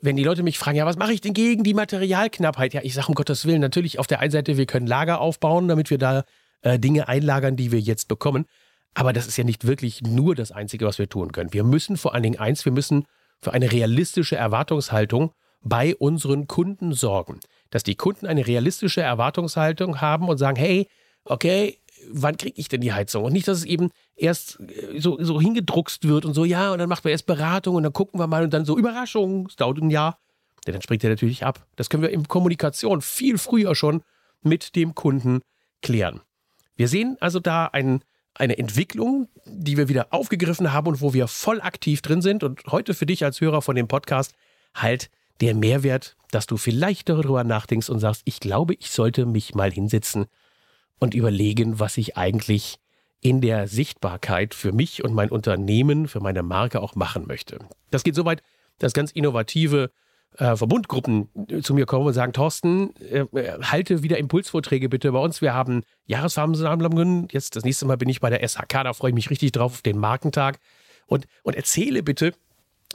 wenn 0.00 0.16
die 0.16 0.24
Leute 0.24 0.42
mich 0.42 0.58
fragen, 0.58 0.76
ja, 0.76 0.86
was 0.86 0.96
mache 0.96 1.12
ich 1.12 1.20
denn 1.20 1.34
gegen 1.34 1.64
die 1.64 1.74
Materialknappheit? 1.74 2.72
Ja, 2.74 2.82
ich 2.82 2.94
sage 2.94 3.08
um 3.08 3.14
Gottes 3.14 3.46
Willen, 3.46 3.60
natürlich 3.60 3.98
auf 3.98 4.06
der 4.06 4.20
einen 4.20 4.30
Seite, 4.30 4.56
wir 4.56 4.66
können 4.66 4.86
Lager 4.86 5.20
aufbauen, 5.20 5.68
damit 5.68 5.90
wir 5.90 5.98
da 5.98 6.24
äh, 6.62 6.78
Dinge 6.78 7.08
einlagern, 7.08 7.56
die 7.56 7.72
wir 7.72 7.80
jetzt 7.80 8.08
bekommen. 8.08 8.46
Aber 8.94 9.12
das 9.12 9.26
ist 9.26 9.36
ja 9.36 9.44
nicht 9.44 9.66
wirklich 9.66 10.02
nur 10.02 10.34
das 10.34 10.52
Einzige, 10.52 10.86
was 10.86 10.98
wir 10.98 11.08
tun 11.08 11.32
können. 11.32 11.52
Wir 11.52 11.64
müssen 11.64 11.96
vor 11.96 12.14
allen 12.14 12.22
Dingen 12.22 12.38
eins, 12.38 12.64
wir 12.64 12.72
müssen 12.72 13.04
für 13.40 13.52
eine 13.52 13.70
realistische 13.70 14.36
Erwartungshaltung 14.36 15.32
bei 15.62 15.94
unseren 15.96 16.46
Kunden 16.46 16.92
sorgen. 16.92 17.40
Dass 17.70 17.82
die 17.82 17.96
Kunden 17.96 18.26
eine 18.26 18.46
realistische 18.46 19.02
Erwartungshaltung 19.02 20.00
haben 20.00 20.28
und 20.28 20.38
sagen, 20.38 20.56
hey, 20.56 20.88
okay, 21.28 21.78
wann 22.10 22.36
kriege 22.36 22.58
ich 22.60 22.68
denn 22.68 22.80
die 22.80 22.92
Heizung? 22.92 23.24
Und 23.24 23.32
nicht, 23.32 23.48
dass 23.48 23.58
es 23.58 23.64
eben 23.64 23.90
erst 24.16 24.58
äh, 24.60 25.00
so, 25.00 25.22
so 25.22 25.40
hingedruckst 25.40 26.06
wird 26.08 26.24
und 26.24 26.34
so, 26.34 26.44
ja, 26.44 26.72
und 26.72 26.78
dann 26.78 26.88
macht 26.88 27.04
man 27.04 27.12
erst 27.12 27.26
Beratung 27.26 27.76
und 27.76 27.82
dann 27.82 27.92
gucken 27.92 28.18
wir 28.20 28.26
mal 28.26 28.44
und 28.44 28.52
dann 28.52 28.64
so, 28.64 28.78
Überraschung, 28.78 29.46
es 29.48 29.56
dauert 29.56 29.78
ein 29.78 29.90
Jahr. 29.90 30.18
Ja, 30.66 30.72
dann 30.72 30.82
springt 30.82 31.04
er 31.04 31.10
natürlich 31.10 31.44
ab. 31.44 31.66
Das 31.76 31.88
können 31.88 32.02
wir 32.02 32.10
in 32.10 32.28
Kommunikation 32.28 33.00
viel 33.00 33.38
früher 33.38 33.74
schon 33.74 34.02
mit 34.42 34.76
dem 34.76 34.94
Kunden 34.94 35.40
klären. 35.82 36.20
Wir 36.76 36.88
sehen 36.88 37.16
also 37.20 37.40
da 37.40 37.66
ein, 37.66 38.02
eine 38.34 38.58
Entwicklung, 38.58 39.28
die 39.46 39.76
wir 39.76 39.88
wieder 39.88 40.08
aufgegriffen 40.10 40.72
haben 40.72 40.88
und 40.88 41.00
wo 41.00 41.14
wir 41.14 41.26
voll 41.26 41.60
aktiv 41.60 42.02
drin 42.02 42.22
sind. 42.22 42.44
Und 42.44 42.62
heute 42.68 42.94
für 42.94 43.06
dich 43.06 43.24
als 43.24 43.40
Hörer 43.40 43.62
von 43.62 43.76
dem 43.76 43.88
Podcast 43.88 44.34
halt 44.74 45.10
der 45.40 45.54
Mehrwert, 45.54 46.16
dass 46.30 46.46
du 46.46 46.56
vielleicht 46.56 47.08
darüber 47.08 47.44
nachdenkst 47.44 47.88
und 47.88 48.00
sagst, 48.00 48.22
ich 48.24 48.40
glaube, 48.40 48.74
ich 48.74 48.90
sollte 48.90 49.26
mich 49.26 49.54
mal 49.54 49.72
hinsetzen 49.72 50.26
und 50.98 51.14
überlegen, 51.14 51.78
was 51.78 51.96
ich 51.96 52.16
eigentlich 52.16 52.78
in 53.20 53.40
der 53.40 53.66
Sichtbarkeit 53.66 54.54
für 54.54 54.72
mich 54.72 55.04
und 55.04 55.12
mein 55.12 55.30
Unternehmen, 55.30 56.08
für 56.08 56.20
meine 56.20 56.42
Marke 56.42 56.80
auch 56.80 56.94
machen 56.94 57.26
möchte. 57.26 57.58
Das 57.90 58.04
geht 58.04 58.14
so 58.14 58.24
weit, 58.24 58.42
dass 58.78 58.92
ganz 58.92 59.10
innovative 59.10 59.90
äh, 60.36 60.56
Verbundgruppen 60.56 61.28
zu 61.62 61.74
mir 61.74 61.86
kommen 61.86 62.06
und 62.06 62.12
sagen, 62.12 62.32
Thorsten, 62.32 62.94
äh, 62.96 63.24
halte 63.62 64.02
wieder 64.02 64.18
Impulsvorträge 64.18 64.88
bitte 64.88 65.10
bei 65.10 65.18
uns. 65.18 65.40
Wir 65.40 65.54
haben 65.54 65.82
Jahresversammlungen. 66.06 67.28
Jetzt 67.32 67.56
das 67.56 67.64
nächste 67.64 67.86
Mal 67.86 67.96
bin 67.96 68.08
ich 68.08 68.20
bei 68.20 68.30
der 68.30 68.46
SHK, 68.46 68.84
da 68.84 68.92
freue 68.92 69.10
ich 69.10 69.14
mich 69.14 69.30
richtig 69.30 69.52
drauf 69.52 69.72
auf 69.72 69.82
den 69.82 69.98
Markentag. 69.98 70.58
Und, 71.06 71.26
und 71.42 71.56
erzähle 71.56 72.02
bitte, 72.02 72.34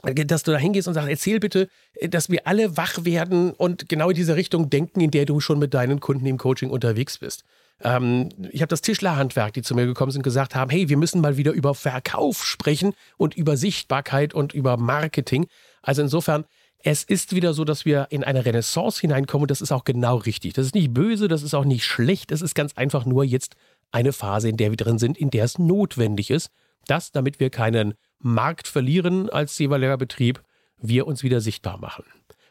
dass 0.02 0.42
du 0.42 0.52
da 0.52 0.58
hingehst 0.58 0.86
und 0.86 0.94
sagst, 0.94 1.08
erzähl 1.08 1.40
bitte, 1.40 1.68
dass 2.08 2.30
wir 2.30 2.46
alle 2.46 2.76
wach 2.76 3.04
werden 3.04 3.52
und 3.52 3.88
genau 3.88 4.10
in 4.10 4.16
diese 4.16 4.36
Richtung 4.36 4.70
denken, 4.70 5.00
in 5.00 5.10
der 5.10 5.26
du 5.26 5.40
schon 5.40 5.58
mit 5.58 5.74
deinen 5.74 6.00
Kunden 6.00 6.26
im 6.26 6.38
Coaching 6.38 6.70
unterwegs 6.70 7.18
bist. 7.18 7.44
Ähm, 7.80 8.28
ich 8.50 8.60
habe 8.60 8.68
das 8.68 8.82
Tischlerhandwerk, 8.82 9.52
die 9.54 9.62
zu 9.62 9.74
mir 9.74 9.86
gekommen 9.86 10.12
sind, 10.12 10.22
gesagt 10.22 10.54
haben, 10.54 10.70
hey, 10.70 10.88
wir 10.88 10.96
müssen 10.96 11.20
mal 11.20 11.36
wieder 11.36 11.52
über 11.52 11.74
Verkauf 11.74 12.44
sprechen 12.44 12.94
und 13.16 13.34
über 13.34 13.56
Sichtbarkeit 13.56 14.34
und 14.34 14.54
über 14.54 14.76
Marketing. 14.76 15.46
Also 15.82 16.02
insofern, 16.02 16.44
es 16.78 17.02
ist 17.02 17.34
wieder 17.34 17.54
so, 17.54 17.64
dass 17.64 17.84
wir 17.84 18.08
in 18.10 18.24
eine 18.24 18.44
Renaissance 18.44 19.00
hineinkommen 19.00 19.44
und 19.44 19.50
das 19.50 19.60
ist 19.60 19.72
auch 19.72 19.84
genau 19.84 20.16
richtig. 20.16 20.52
Das 20.52 20.66
ist 20.66 20.74
nicht 20.74 20.92
böse, 20.92 21.28
das 21.28 21.42
ist 21.42 21.54
auch 21.54 21.64
nicht 21.64 21.84
schlecht, 21.84 22.30
es 22.30 22.42
ist 22.42 22.54
ganz 22.54 22.74
einfach 22.74 23.06
nur 23.06 23.24
jetzt 23.24 23.56
eine 23.90 24.12
Phase, 24.12 24.48
in 24.48 24.56
der 24.56 24.70
wir 24.70 24.76
drin 24.76 24.98
sind, 24.98 25.16
in 25.16 25.30
der 25.30 25.44
es 25.44 25.58
notwendig 25.58 26.30
ist, 26.30 26.50
dass, 26.86 27.12
damit 27.12 27.40
wir 27.40 27.50
keinen 27.50 27.94
Markt 28.18 28.68
verlieren 28.68 29.30
als 29.30 29.58
jeweiliger 29.58 29.96
Betrieb, 29.96 30.42
wir 30.78 31.06
uns 31.06 31.22
wieder 31.22 31.40
sichtbar 31.40 31.78
machen. 31.78 32.04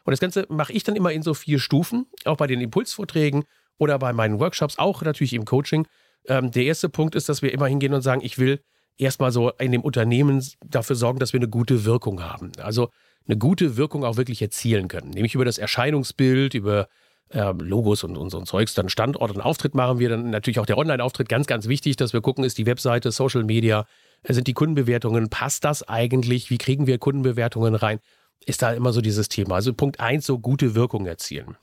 Und 0.04 0.10
das 0.10 0.20
Ganze 0.20 0.46
mache 0.48 0.72
ich 0.72 0.82
dann 0.82 0.96
immer 0.96 1.12
in 1.12 1.22
so 1.22 1.34
vier 1.34 1.58
Stufen, 1.58 2.06
auch 2.24 2.36
bei 2.36 2.46
den 2.46 2.60
Impulsvorträgen 2.60 3.44
oder 3.78 3.98
bei 3.98 4.12
meinen 4.12 4.40
Workshops, 4.40 4.78
auch 4.78 5.02
natürlich 5.02 5.32
im 5.34 5.44
Coaching. 5.44 5.86
Ähm, 6.26 6.50
der 6.50 6.64
erste 6.64 6.88
Punkt 6.88 7.14
ist, 7.14 7.28
dass 7.28 7.42
wir 7.42 7.52
immer 7.52 7.66
hingehen 7.66 7.94
und 7.94 8.02
sagen, 8.02 8.20
ich 8.24 8.38
will 8.38 8.60
erstmal 8.96 9.32
so 9.32 9.50
in 9.50 9.72
dem 9.72 9.82
Unternehmen 9.82 10.44
dafür 10.64 10.96
sorgen, 10.96 11.18
dass 11.18 11.32
wir 11.32 11.40
eine 11.40 11.48
gute 11.48 11.84
Wirkung 11.84 12.22
haben. 12.22 12.52
Also 12.60 12.90
eine 13.26 13.38
gute 13.38 13.76
Wirkung 13.76 14.04
auch 14.04 14.16
wirklich 14.16 14.40
erzielen 14.42 14.88
können. 14.88 15.10
Nämlich 15.10 15.34
über 15.34 15.44
das 15.44 15.58
Erscheinungsbild, 15.58 16.54
über 16.54 16.88
äh, 17.30 17.52
Logos 17.58 18.04
und, 18.04 18.16
ein 18.16 18.46
Zeugs, 18.46 18.74
dann 18.74 18.88
Standort 18.88 19.30
und 19.30 19.40
Auftritt 19.40 19.74
machen 19.74 19.98
wir. 19.98 20.08
Dann 20.08 20.30
natürlich 20.30 20.60
auch 20.60 20.66
der 20.66 20.78
Online-Auftritt, 20.78 21.28
ganz, 21.28 21.46
ganz 21.46 21.68
wichtig, 21.68 21.96
dass 21.96 22.12
wir 22.12 22.20
gucken, 22.20 22.44
ist 22.44 22.58
die 22.58 22.66
Webseite, 22.66 23.10
Social 23.10 23.44
Media, 23.44 23.86
äh, 24.22 24.32
sind 24.32 24.46
die 24.46 24.52
Kundenbewertungen, 24.52 25.30
passt 25.30 25.64
das 25.64 25.86
eigentlich? 25.88 26.50
Wie 26.50 26.58
kriegen 26.58 26.86
wir 26.86 26.98
Kundenbewertungen 26.98 27.74
rein? 27.74 28.00
Ist 28.46 28.62
da 28.62 28.72
immer 28.72 28.92
so 28.92 29.00
dieses 29.00 29.28
Thema. 29.28 29.56
Also 29.56 29.72
Punkt 29.72 30.00
eins, 30.00 30.26
so 30.26 30.38
gute 30.38 30.74
Wirkung 30.74 31.06
erzielen. 31.06 31.56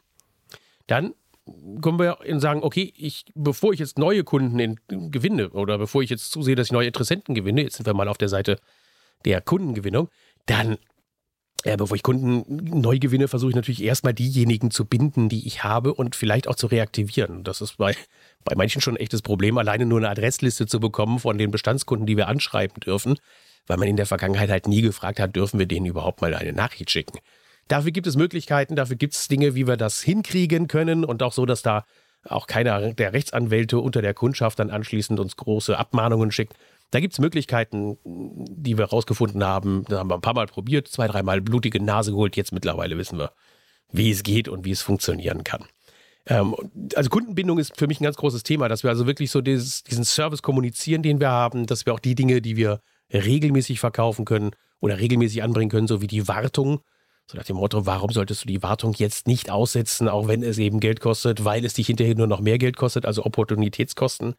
Dann 0.88 1.13
kommen 1.82 2.00
wir 2.00 2.20
und 2.28 2.40
sagen, 2.40 2.64
okay, 2.64 2.94
ich, 2.96 3.26
bevor 3.34 3.74
ich 3.74 3.80
jetzt 3.80 3.98
neue 3.98 4.24
Kunden 4.24 4.60
in, 4.60 4.80
gewinne 4.88 5.50
oder 5.50 5.78
bevor 5.78 6.04
ich 6.04 6.10
jetzt 6.10 6.32
zusehe, 6.32 6.56
dass 6.56 6.68
ich 6.68 6.72
neue 6.72 6.88
Interessenten 6.88 7.36
gewinne, 7.36 7.64
jetzt 7.64 7.78
sind 7.78 7.86
wir 7.86 7.94
mal 7.94 8.08
auf 8.08 8.18
der 8.18 8.30
Seite 8.30 8.60
der 9.26 9.42
Kundengewinnung, 9.42 10.10
dann, 10.46 10.78
äh, 11.64 11.78
bevor 11.78 11.96
ich 11.96 12.04
Kunden 12.04 12.44
neu 12.80 13.00
gewinne, 13.00 13.28
versuche 13.28 13.52
ich 13.52 13.56
natürlich 13.56 13.84
erstmal 13.84 14.14
diejenigen 14.14 14.72
zu 14.72 14.86
binden, 14.86 15.30
die 15.30 15.48
ich 15.48 15.63
habe 15.63 15.94
und 15.94 16.15
vielleicht 16.15 16.48
auch 16.48 16.56
zu 16.56 16.68
reaktivieren. 16.68 17.44
Das 17.44 17.62
ist 17.62 17.77
bei, 17.77 17.96
bei 18.44 18.56
manchen 18.56 18.82
schon 18.82 18.96
ein 18.96 19.01
echtes 19.01 19.22
Problem, 19.22 19.58
alleine 19.58 19.86
nur 19.86 20.00
eine 20.00 20.10
Adressliste 20.10 20.68
zu 20.68 20.80
bekommen 20.80 21.20
von 21.20 21.38
den 21.38 21.51
Bestandskunden, 21.51 22.06
die 22.06 22.18
wir 22.18 22.27
anschreiben 22.27 22.80
dürfen, 22.80 23.18
weil 23.68 23.77
man 23.77 23.88
in 23.88 23.98
der 23.98 24.06
Vergangenheit 24.06 24.50
halt 24.50 24.68
nie 24.68 24.82
gefragt 24.82 25.20
hat, 25.20 25.36
dürfen 25.36 25.60
wir 25.60 25.65
denen 25.65 25.86
überhaupt 25.86 26.22
mal 26.22 26.34
eine 26.34 26.54
Nachricht 26.54 26.92
schicken. 26.92 27.20
Dafür 27.68 27.91
gibt 27.91 28.08
es 28.08 28.15
Möglichkeiten, 28.15 28.75
dafür 28.75 28.96
gibt 28.96 29.13
es 29.13 29.27
Dinge, 29.27 29.56
wie 29.56 29.68
wir 29.68 29.77
das 29.77 30.01
hinkriegen 30.01 30.68
können 30.68 31.06
und 31.06 31.24
auch 31.24 31.34
so, 31.34 31.46
dass 31.46 31.62
da 31.62 31.86
auch 32.25 32.48
keiner 32.48 32.94
der 32.94 33.13
Rechtsanwälte 33.13 33.80
unter 33.80 34.01
der 34.01 34.13
Kundschaft 34.13 34.60
dann 34.60 34.70
anschließend 34.70 35.20
uns 35.20 35.38
große 35.38 35.77
Abmahnungen 35.77 36.32
schickt. 36.32 36.53
Da 36.91 37.00
gibt 37.00 37.13
es 37.13 37.20
Möglichkeiten, 37.20 37.98
die 38.03 38.77
wir 38.77 38.86
rausgefunden 38.86 39.44
haben. 39.44 39.86
Da 39.88 40.00
haben 40.00 40.10
wir 40.10 40.15
ein 40.15 40.22
paar 40.22 40.34
Mal 40.34 40.48
probiert, 40.48 40.88
zwei, 40.88 41.08
dreimal 41.08 41.41
blutige 41.41 41.82
Nase 41.82 42.12
geholt. 42.12 42.36
Jetzt 42.36 42.51
mittlerweile 42.51 42.98
wissen 42.98 43.18
wir, 43.18 43.32
wie 43.91 44.12
es 44.12 44.24
geht 44.24 44.50
und 44.50 44.65
wie 44.65 44.72
es 44.72 44.82
funktionieren 44.82 45.44
kann. 45.44 45.65
Ähm, 46.27 46.53
also 46.96 47.10
Kundenbindung 47.10 47.60
ist 47.60 47.77
für 47.77 47.88
mich 47.88 48.01
ein 48.01 48.03
ganz 48.03 48.18
großes 48.18 48.44
Thema, 48.44 48.68
dass 48.68 48.84
wir 48.84 48.89
also 48.89 49.08
wirklich 49.08 49.32
so 49.32 49.41
dieses, 49.41 49.84
diesen 49.84 50.03
Service 50.03 50.41
kommunizieren, 50.41 51.01
den 51.01 51.20
wir 51.20 51.30
haben, 51.30 51.65
dass 51.65 51.86
wir 51.86 51.94
auch 51.94 52.00
die 52.00 52.15
Dinge, 52.15 52.41
die 52.41 52.58
wir 52.58 52.82
regelmäßig 53.12 53.80
verkaufen 53.80 54.25
können 54.25 54.51
oder 54.80 55.00
regelmäßig 55.00 55.44
anbringen 55.44 55.70
können, 55.70 55.88
so 55.88 56.01
wie 56.01 56.08
die 56.08 56.27
Wartung, 56.27 56.82
so 57.28 57.38
nach 57.38 57.46
dem 57.46 57.56
Motto, 57.56 57.86
warum 57.86 58.12
solltest 58.12 58.44
du 58.44 58.48
die 58.48 58.62
Wartung 58.62 58.94
jetzt 58.98 59.28
nicht 59.28 59.50
aussetzen, 59.50 60.10
auch 60.10 60.28
wenn 60.28 60.44
es 60.44 60.58
eben 60.58 60.80
Geld 60.80 61.00
kostet, 61.00 61.46
weil 61.46 61.63
es 61.63 61.74
dich 61.74 61.88
hinterher 61.88 62.16
nur 62.16 62.28
noch 62.28 62.42
mehr 62.42 62.58
Geld 62.58 62.75
kostet, 62.75 63.06
also 63.06 63.25
Opportunitätskosten 63.25 64.36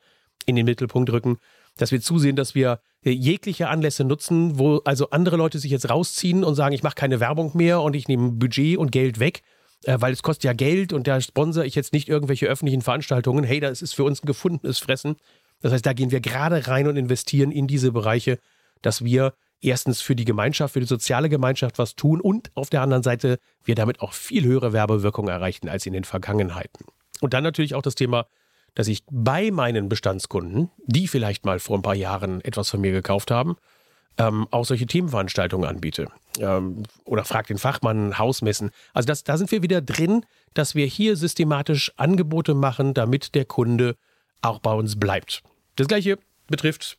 in 0.47 0.57
den 0.57 0.67
Mittelpunkt 0.67 1.11
rücken. 1.11 1.39
Dass 1.79 1.91
wir 1.91 2.01
zusehen, 2.03 2.37
dass 2.37 2.55
wir 2.55 2.81
jegliche 3.03 3.69
Anlässe 3.69 4.05
nutzen, 4.05 4.59
wo 4.59 4.79
also 4.85 5.11
andere 5.11 5.37
Leute 5.37 5.59
sich 5.59 5.71
jetzt 5.71 5.89
rausziehen 5.89 6.45
und 6.45 6.55
sagen, 6.55 6.75
ich 6.75 6.83
mache 6.83 6.95
keine 6.95 7.19
Werbung 7.19 7.57
mehr 7.57 7.81
und 7.81 7.97
ich 7.97 8.09
nehme 8.09 8.33
Budget 8.33 8.77
und 8.77 8.93
Geld 8.93 9.19
weg, 9.19 9.43
äh, 9.85 9.97
weil 9.99 10.12
es 10.12 10.23
kostet 10.23 10.45
ja 10.45 10.53
Geld 10.53 10.93
und 10.93 11.07
da 11.07 11.21
sponsere 11.21 11.67
ich 11.67 11.75
jetzt 11.75 11.93
nicht 11.93 12.09
irgendwelche 12.09 12.47
öffentlichen 12.47 12.83
Veranstaltungen. 12.83 13.45
Hey, 13.45 13.61
das 13.61 13.83
ist 13.83 13.95
für 13.95 14.05
uns 14.05 14.23
ein 14.23 14.27
gefundenes 14.27 14.79
Fressen. 14.79 15.17
Das 15.61 15.73
heißt, 15.73 15.87
da 15.87 15.93
gehen 15.93 16.11
wir 16.11 16.21
gerade 16.21 16.67
rein 16.67 16.87
und 16.87 16.97
investieren 16.97 17.51
in 17.51 17.67
diese 17.67 17.93
Bereiche, 17.93 18.39
dass 18.83 19.05
wir 19.05 19.33
erstens 19.62 20.00
für 20.00 20.16
die 20.16 20.25
Gemeinschaft, 20.25 20.75
für 20.75 20.81
die 20.81 20.87
soziale 20.87 21.28
Gemeinschaft 21.28 21.78
was 21.78 21.95
tun 21.95 22.21
und 22.21 22.50
auf 22.54 22.71
der 22.71 22.83
anderen 22.83 23.02
Seite 23.02 23.38
wir 23.64 23.75
damit 23.75 24.00
auch 24.00 24.12
viel 24.12 24.45
höhere 24.45 24.73
Werbewirkung 24.73 25.28
erreichen 25.28 25.69
als 25.69 25.87
in 25.87 25.92
den 25.92 26.04
Vergangenheiten. 26.04 26.87
Und 27.21 27.35
dann 27.35 27.45
natürlich 27.45 27.75
auch 27.75 27.83
das 27.83 27.95
Thema, 27.95 28.26
dass 28.75 28.88
ich 28.88 29.04
bei 29.11 29.50
meinen 29.50 29.88
Bestandskunden, 29.88 30.71
die 30.87 31.07
vielleicht 31.07 31.45
mal 31.45 31.59
vor 31.59 31.78
ein 31.78 31.83
paar 31.83 31.95
Jahren 31.95 32.40
etwas 32.40 32.71
von 32.71 32.81
mir 32.81 32.92
gekauft 32.92 33.31
haben, 33.31 33.57
ähm, 34.19 34.47
auch 34.50 34.64
solche 34.64 34.87
Themenveranstaltungen 34.87 35.69
anbiete. 35.69 36.09
Ähm, 36.38 36.83
oder 37.04 37.25
frag 37.25 37.47
den 37.47 37.59
Fachmann, 37.59 38.19
Hausmessen. 38.19 38.71
Also 38.92 39.07
das, 39.07 39.25
da 39.25 39.37
sind 39.37 39.50
wir 39.52 39.62
wieder 39.62 39.81
drin, 39.81 40.25
dass 40.54 40.75
wir 40.75 40.87
hier 40.87 41.16
systematisch 41.16 41.92
Angebote 41.97 42.54
machen, 42.54 42.95
damit 42.95 43.35
der 43.35 43.45
Kunde 43.45 43.97
auch 44.42 44.59
bei 44.59 44.73
uns 44.73 44.99
bleibt. 44.99 45.42
Das 45.76 45.88
gleiche 45.88 46.19
betrifft 46.49 46.99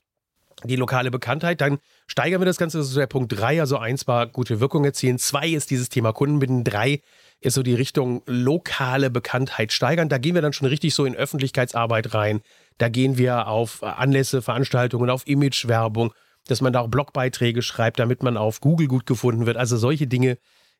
die 0.63 0.75
lokale 0.75 1.11
Bekanntheit. 1.11 1.61
Dann 1.61 1.79
steigern 2.07 2.41
wir 2.41 2.45
das 2.45 2.57
Ganze. 2.57 2.77
Das 2.77 2.87
ist 2.87 2.97
der 2.97 3.07
Punkt 3.07 3.37
3. 3.37 3.59
Also 3.59 3.77
eins 3.77 4.07
war 4.07 4.27
gute 4.27 4.59
Wirkung 4.59 4.85
erzielen. 4.85 5.17
Zwei 5.17 5.49
ist 5.49 5.69
dieses 5.71 5.89
Thema 5.89 6.13
Kundenbinden. 6.13 6.63
Drei 6.63 7.01
ist 7.41 7.55
so 7.55 7.63
die 7.63 7.73
Richtung 7.73 8.23
lokale 8.25 9.09
Bekanntheit 9.09 9.73
steigern. 9.73 10.09
Da 10.09 10.17
gehen 10.17 10.35
wir 10.35 10.41
dann 10.41 10.53
schon 10.53 10.67
richtig 10.67 10.93
so 10.93 11.05
in 11.05 11.15
Öffentlichkeitsarbeit 11.15 12.13
rein. 12.13 12.41
Da 12.77 12.89
gehen 12.89 13.17
wir 13.17 13.47
auf 13.47 13.83
Anlässe, 13.83 14.41
Veranstaltungen, 14.41 15.09
auf 15.09 15.27
Imagewerbung, 15.27 16.13
dass 16.47 16.61
man 16.61 16.73
da 16.73 16.79
auch 16.79 16.87
Blogbeiträge 16.87 17.61
schreibt, 17.61 17.99
damit 17.99 18.23
man 18.23 18.37
auf 18.37 18.61
Google 18.61 18.87
gut 18.87 19.05
gefunden 19.05 19.45
wird. 19.45 19.57
Also 19.57 19.77
solche 19.77 20.07
Dinge, 20.07 20.37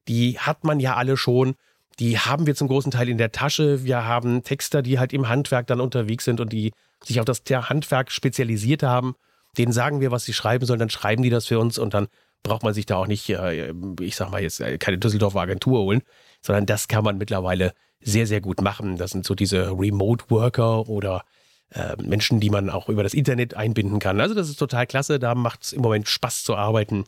die 0.08 0.40
hat 0.40 0.64
man 0.64 0.80
ja 0.80 0.96
alle 0.96 1.18
schon. 1.18 1.56
Die 2.00 2.18
haben 2.18 2.48
wir 2.48 2.56
zum 2.56 2.70
großen 2.70 2.92
Teil 2.92 3.10
in 3.10 3.18
der 3.18 3.32
Tasche. 3.32 3.84
Wir 3.84 4.06
haben 4.06 4.44
Texter, 4.44 4.82
die 4.82 5.00
halt 5.00 5.14
im 5.14 5.30
Handwerk 5.30 5.68
dann 5.68 5.80
unterwegs 5.80 6.26
sind 6.26 6.40
und 6.40 6.52
die 6.52 6.72
sich 7.04 7.20
auf 7.20 7.26
das 7.26 7.44
Handwerk 7.50 8.12
spezialisiert 8.12 8.84
haben 8.84 9.16
denen 9.58 9.72
sagen 9.72 10.02
wir, 10.02 10.12
was 10.12 10.26
sie 10.26 10.34
schreiben 10.34 10.66
sollen, 10.66 10.80
dann 10.80 10.90
schreiben 10.90 11.24
die 11.24 11.30
das 11.30 11.48
für 11.48 11.60
uns 11.60 11.78
und 11.78 11.94
dann 11.94 12.08
braucht 12.44 12.64
man 12.64 12.74
sich 12.74 12.86
da 12.86 12.98
auch 12.98 13.08
nicht, 13.08 13.30
äh, 13.30 13.74
ich 14.02 14.16
sag 14.16 14.30
mal 14.30 14.42
jetzt, 14.42 14.60
äh, 14.60 14.78
keine 14.78 14.98
Düsseldorfer 14.98 15.40
Agentur 15.40 15.80
holen, 15.80 16.02
sondern 16.42 16.66
das 16.66 16.88
kann 16.88 17.04
man 17.04 17.18
mittlerweile 17.18 17.74
sehr, 18.02 18.28
sehr 18.28 18.42
gut 18.42 18.62
machen. 18.62 18.98
Das 18.98 19.12
sind 19.12 19.26
so 19.26 19.34
diese 19.34 19.70
Remote 19.70 20.26
Worker 20.30 20.90
oder 20.90 21.24
äh, 21.70 21.96
Menschen, 22.02 22.42
die 22.42 22.50
man 22.50 22.70
auch 22.70 22.90
über 22.90 23.02
das 23.02 23.14
Internet 23.14 23.54
einbinden 23.54 24.00
kann. 24.00 24.20
Also 24.20 24.36
das 24.36 24.50
ist 24.50 24.58
total 24.58 24.86
klasse, 24.86 25.20
da 25.20 25.36
macht 25.36 25.64
es 25.64 25.74
im 25.74 25.82
Moment 25.82 26.08
Spaß 26.08 26.44
zu 26.44 26.56
arbeiten, 26.56 27.06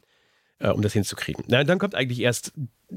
um 0.57 0.81
das 0.81 0.93
hinzukriegen. 0.93 1.43
Na, 1.49 1.65
dann 1.65 1.79
kommt 1.79 1.95
eigentlich 1.95 2.21
erst, 2.21 2.53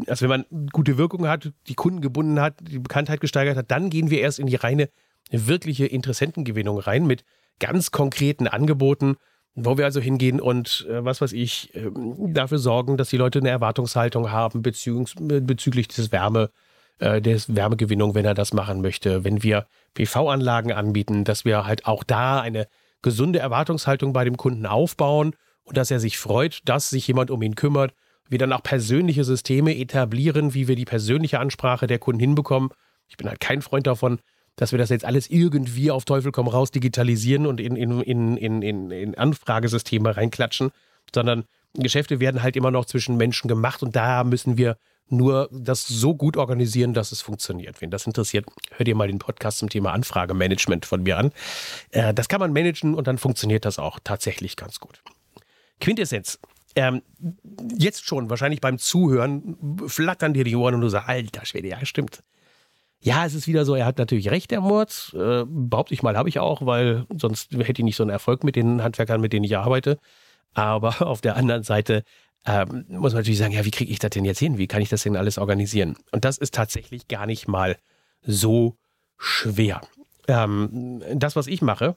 also 0.07 0.23
wenn 0.23 0.45
man 0.49 0.69
gute 0.71 0.97
Wirkung 0.97 1.27
hat, 1.27 1.51
die 1.67 1.75
Kunden 1.75 2.01
gebunden 2.01 2.41
hat, 2.41 2.55
die 2.61 2.79
Bekanntheit 2.79 3.21
gesteigert 3.21 3.57
hat, 3.57 3.73
dann 3.73 3.91
gehen 3.91 4.11
wir 4.11 4.21
erst 4.21 4.39
in 4.39 4.47
die 4.47 4.55
reine 4.55 4.89
wirkliche 5.33 5.85
Interessentengewinnung 5.85 6.79
rein 6.79 7.05
mit 7.05 7.25
ganz 7.59 7.91
konkreten 7.91 8.47
Angeboten, 8.47 9.17
wo 9.55 9.77
wir 9.77 9.85
also 9.85 10.01
hingehen 10.01 10.41
und, 10.41 10.87
äh, 10.89 11.05
was 11.05 11.21
weiß 11.21 11.33
ich, 11.33 11.75
äh, 11.75 11.91
dafür 12.33 12.59
sorgen, 12.59 12.97
dass 12.97 13.11
die 13.11 13.17
Leute 13.17 13.41
eine 13.41 13.51
Erwartungshaltung 13.51 14.31
haben 14.31 14.63
bezüglich, 14.63 15.15
bezüglich 15.19 15.89
des 15.89 16.13
Wärme, 16.13 16.51
äh, 16.99 17.21
des 17.21 17.55
Wärmegewinnung, 17.55 18.15
wenn 18.15 18.25
er 18.25 18.35
das 18.35 18.53
machen 18.53 18.81
möchte. 18.81 19.25
Wenn 19.25 19.43
wir 19.43 19.67
PV-Anlagen 19.95 20.73
anbieten, 20.73 21.25
dass 21.25 21.45
wir 21.45 21.65
halt 21.65 21.87
auch 21.87 22.05
da 22.05 22.41
eine 22.41 22.69
gesunde 23.03 23.39
Erwartungshaltung 23.39 24.13
bei 24.13 24.25
dem 24.25 24.37
Kunden 24.37 24.67
aufbauen 24.67 25.35
und 25.65 25.77
dass 25.77 25.91
er 25.91 26.01
sich 26.01 26.19
freut, 26.19 26.61
dass 26.65 26.91
sich 26.91 27.07
jemand 27.07 27.31
um 27.31 27.43
ihn 27.43 27.55
kümmert. 27.55 27.95
Wir 28.29 28.39
dann 28.39 28.53
auch 28.53 28.63
persönliche 28.63 29.25
Systeme 29.25 29.77
etablieren, 29.77 30.55
wie 30.55 30.69
wir 30.69 30.77
die 30.77 30.85
persönliche 30.85 31.41
Ansprache 31.41 31.87
der 31.87 31.99
Kunden 31.99 32.21
hinbekommen. 32.21 32.71
Ich 33.09 33.17
bin 33.17 33.29
halt 33.29 33.41
kein 33.41 33.63
Freund 33.63 33.87
davon, 33.87 34.21
dass 34.59 34.73
wir 34.73 34.79
das 34.79 34.91
jetzt 34.91 35.05
alles 35.05 35.31
irgendwie 35.31 35.91
auf 35.91 36.05
Teufel 36.05 36.33
komm 36.33 36.49
raus 36.49 36.71
digitalisieren 36.71 37.47
und 37.47 37.61
in, 37.61 37.77
in, 37.77 38.01
in, 38.01 38.37
in, 38.37 38.63
in, 38.63 38.91
in 38.91 39.15
Anfragesysteme 39.15 40.17
reinklatschen, 40.17 40.71
sondern 41.15 41.45
Geschäfte 41.75 42.21
werden 42.21 42.43
halt 42.43 42.57
immer 42.57 42.71
noch 42.71 42.85
zwischen 42.85 43.17
Menschen 43.17 43.49
gemacht 43.49 43.83
und 43.83 43.95
da 43.95 44.25
müssen 44.25 44.59
wir 44.59 44.77
nur 45.11 45.49
das 45.53 45.87
so 45.87 46.15
gut 46.15 46.37
organisieren, 46.37 46.93
dass 46.93 47.13
es 47.13 47.23
funktioniert. 47.23 47.81
Wen 47.81 47.91
das 47.91 48.07
interessiert, 48.07 48.47
hört 48.77 48.89
ihr 48.89 48.97
mal 48.97 49.09
den 49.09 49.21
Podcast 49.21 49.59
zum 49.59 49.71
Thema 49.71 49.93
Anfragemanagement 49.93 50.85
von 50.85 51.03
mir 51.03 51.17
an. 51.17 51.33
Äh, 51.93 52.13
das 52.13 52.29
kann 52.29 52.41
man 52.41 52.53
managen 52.53 52.95
und 52.95 53.07
dann 53.07 53.17
funktioniert 53.17 53.65
das 53.65 53.79
auch 53.79 54.01
tatsächlich 54.03 54.57
ganz 54.57 54.81
gut. 54.81 55.03
Quintessenz. 55.81 56.39
Ähm, 56.75 57.03
jetzt 57.77 58.07
schon, 58.07 58.29
wahrscheinlich 58.29 58.61
beim 58.61 58.79
Zuhören, 58.79 59.57
flattern 59.87 60.35
dir 60.35 60.45
die 60.45 60.57
Ohren 60.57 60.75
und 60.75 60.83
du 60.83 60.89
sagst, 60.89 61.09
alter 61.09 61.47
Schwede, 61.47 61.69
ja, 61.69 61.85
stimmt. 61.87 62.23
Ja, 63.01 63.25
es 63.25 63.35
ist 63.35 63.47
wieder 63.47 63.65
so, 63.65 63.75
er 63.75 63.87
hat 63.87 63.99
natürlich 63.99 64.31
recht, 64.31 64.51
der 64.51 64.61
Murz. 64.61 65.15
Äh, 65.15 65.45
behaupte 65.47 65.95
ich 65.95 66.03
mal, 66.03 66.17
habe 66.17 66.29
ich 66.29 66.41
auch, 66.41 66.67
weil 66.67 67.07
sonst 67.17 67.53
hätte 67.53 67.81
ich 67.81 67.85
nicht 67.85 67.97
so 67.97 68.03
einen 68.03 68.11
Erfolg 68.11 68.43
mit 68.43 68.57
den 68.57 68.83
Handwerkern, 68.83 69.21
mit 69.21 69.33
denen 69.33 69.45
ich 69.45 69.57
arbeite. 69.57 69.99
Aber 70.55 71.03
auf 71.07 71.21
der 71.21 71.37
anderen 71.37 71.63
Seite 71.63 72.03
ähm, 72.45 72.87
muss 72.89 73.13
man 73.13 73.21
natürlich 73.21 73.39
sagen, 73.39 73.53
ja, 73.53 73.65
wie 73.65 73.71
kriege 73.71 73.93
ich 73.93 73.99
das 73.99 74.11
denn 74.11 74.25
jetzt 74.25 74.39
hin? 74.39 74.59
Wie 74.59 74.67
kann 74.67 74.83
ich 74.83 74.89
das 74.89 75.03
denn 75.03 75.17
alles 75.17 75.39
organisieren? 75.39 75.97
Und 76.13 76.25
das 76.25 76.39
ist 76.39 76.55
tatsächlich 76.55 77.09
gar 77.09 77.27
nicht 77.27 77.47
mal 77.47 77.77
so 78.23 78.77
schwer. 79.17 79.81
Ähm, 80.27 81.03
das, 81.15 81.37
was 81.37 81.47
ich 81.47 81.63
mache, 81.63 81.95